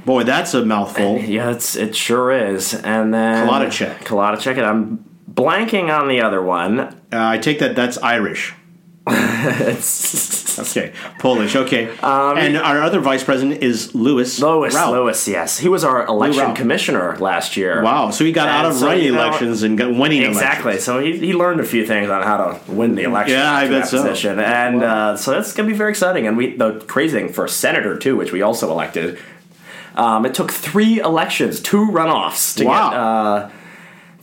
[0.06, 1.18] Boy, that's a mouthful.
[1.20, 2.74] Yeah, it's it sure is.
[2.74, 4.00] And then Kolodacek.
[4.00, 6.80] Kolodacek, and I'm blanking on the other one.
[6.80, 8.54] Uh, I take that that's Irish.
[10.60, 11.56] Okay, Polish.
[11.56, 14.42] Okay, and our other vice president is Louis.
[14.42, 14.92] Um, Lois, Rauch.
[14.92, 17.82] Lois, yes, he was our election commissioner last year.
[17.82, 20.38] Wow, so he got out of so, running you know, elections and got winning elections.
[20.38, 20.72] Exactly.
[20.74, 20.84] elections.
[20.86, 23.38] So he, he learned a few things on how to win the election.
[23.38, 24.04] Yeah, I bet so.
[24.04, 24.40] Position.
[24.40, 26.28] And uh, so that's going to be very exciting.
[26.28, 29.18] And we the crazy thing for senator too, which we also elected.
[29.96, 32.90] Um, it took three elections, two runoffs to Wow.
[32.90, 33.50] get uh,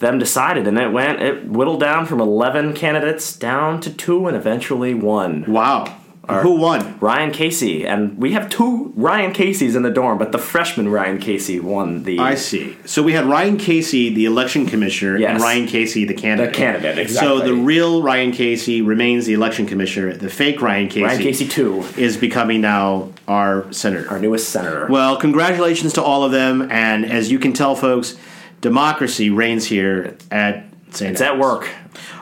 [0.00, 4.36] them decided, and it went it whittled down from eleven candidates down to two, and
[4.36, 5.44] eventually one.
[5.50, 5.96] Wow,
[6.28, 6.98] who won?
[7.00, 11.18] Ryan Casey, and we have two Ryan Caseys in the dorm, but the freshman Ryan
[11.18, 12.76] Casey won the I see.
[12.84, 16.52] So we had Ryan Casey, the election commissioner, and Ryan Casey, the candidate.
[16.52, 20.12] The candidate, So the real Ryan Casey remains the election commissioner.
[20.14, 24.08] The fake Ryan Casey, Ryan Casey two, is becoming now our senator.
[24.08, 24.86] our newest senator.
[24.88, 26.70] Well, congratulations to all of them.
[26.70, 28.16] And as you can tell, folks,
[28.60, 31.12] democracy reigns here at St.
[31.12, 31.68] it's at work.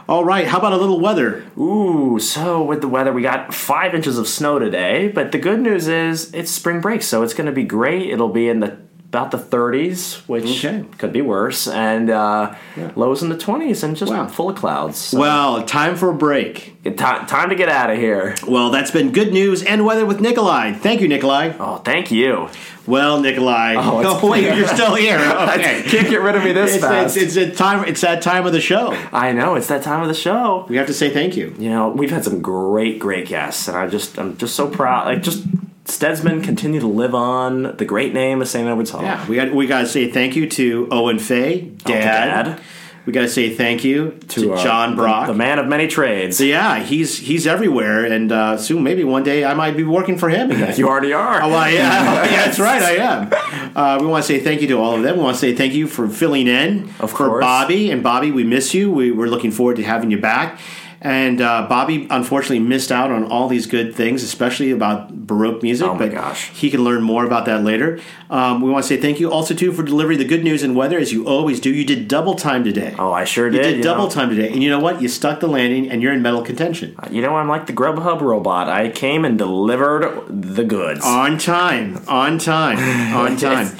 [0.09, 0.47] All right.
[0.47, 1.45] How about a little weather?
[1.59, 5.09] Ooh, so with the weather, we got five inches of snow today.
[5.09, 8.09] But the good news is it's spring break, so it's going to be great.
[8.11, 8.79] It'll be in the
[9.09, 10.85] about the 30s, which Okay.
[10.99, 12.51] could be worse, and uh,
[12.95, 14.27] lows in the 20s, and just Wow.
[14.27, 14.99] full of clouds.
[14.99, 16.75] So Well, time for a break.
[16.85, 18.35] ti- time to get out of here.
[18.47, 20.73] Well, that's been good news and weather with Nikolai.
[20.73, 21.53] Thank you, Nikolai.
[21.59, 22.49] Oh, thank you.
[22.87, 23.77] Well, Nikolai.
[23.79, 25.19] Oh, it's- wait, you're still here.
[25.59, 25.83] Okay.
[25.87, 27.17] Can't get rid of me this It's, fast.
[27.17, 28.95] it's, it's, a time, it's that time of the show.
[29.13, 30.67] I know it's that time of the show.
[30.69, 31.55] We have to say thank you.
[31.59, 35.07] You know, we've had some great, great guests, and I just, I'm just so proud.
[35.07, 35.45] Like, just
[35.89, 38.69] Stedsman continue to live on the great name of St.
[38.69, 39.03] Edward's Hall.
[39.03, 42.45] Yeah, we got we got to say thank you to Owen Fay, Dad.
[42.45, 42.61] Dad.
[43.07, 45.29] We got to say thank you to, uh, John the- Brock.
[45.29, 46.37] the, man of many trades.
[46.37, 50.19] So, yeah, he's he's everywhere, and uh, soon maybe one day I might be working
[50.19, 50.75] for him again.
[50.79, 51.41] You already are.
[51.41, 53.73] Oh, well, yeah, yeah, that's right, I am.
[53.75, 55.17] Uh, we want to say thank you to all of them.
[55.17, 57.43] We want to say thank you for filling in Of for course.
[57.43, 57.91] Bobby.
[57.91, 58.93] And Bobby, we miss you.
[58.93, 60.61] We, we're looking forward to having you back.
[61.01, 65.87] And uh, Bobby unfortunately missed out on all these good things, especially about Baroque music.
[65.87, 66.51] Oh my but gosh.
[66.51, 68.01] he can learn more about that later.
[68.31, 70.75] Um, we want to say thank you also too for delivering the good news and
[70.75, 71.73] weather as you always do.
[71.73, 72.97] You did double time today.
[72.99, 73.57] Oh, I sure did.
[73.59, 73.77] you did.
[73.77, 74.11] you double know.
[74.11, 75.01] time today, and you know what?
[75.01, 76.97] You stuck the landing, and you're in medal contention.
[77.11, 78.69] You know, I'm like the Grubhub robot.
[78.69, 81.05] I came and delivered the goods.
[81.05, 82.79] On time, on time,
[83.17, 83.77] on time.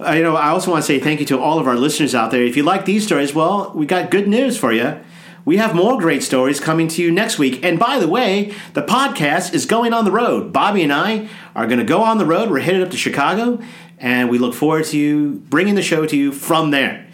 [0.00, 2.14] Uh, you know, I also want to say thank you to all of our listeners
[2.14, 2.42] out there.
[2.42, 4.98] If you like these stories, well, we got good news for you.
[5.44, 7.64] We have more great stories coming to you next week.
[7.64, 10.52] And by the way, the podcast is going on the road.
[10.52, 12.50] Bobby and I are going to go on the road.
[12.50, 13.58] We're headed up to Chicago,
[13.98, 17.06] and we look forward to bringing the show to you from there.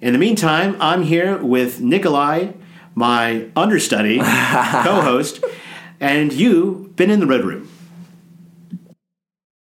[0.00, 2.52] In the meantime, I'm here with Nikolai,
[2.94, 5.44] my understudy, co host,
[6.00, 7.68] and you, been in the Red Room.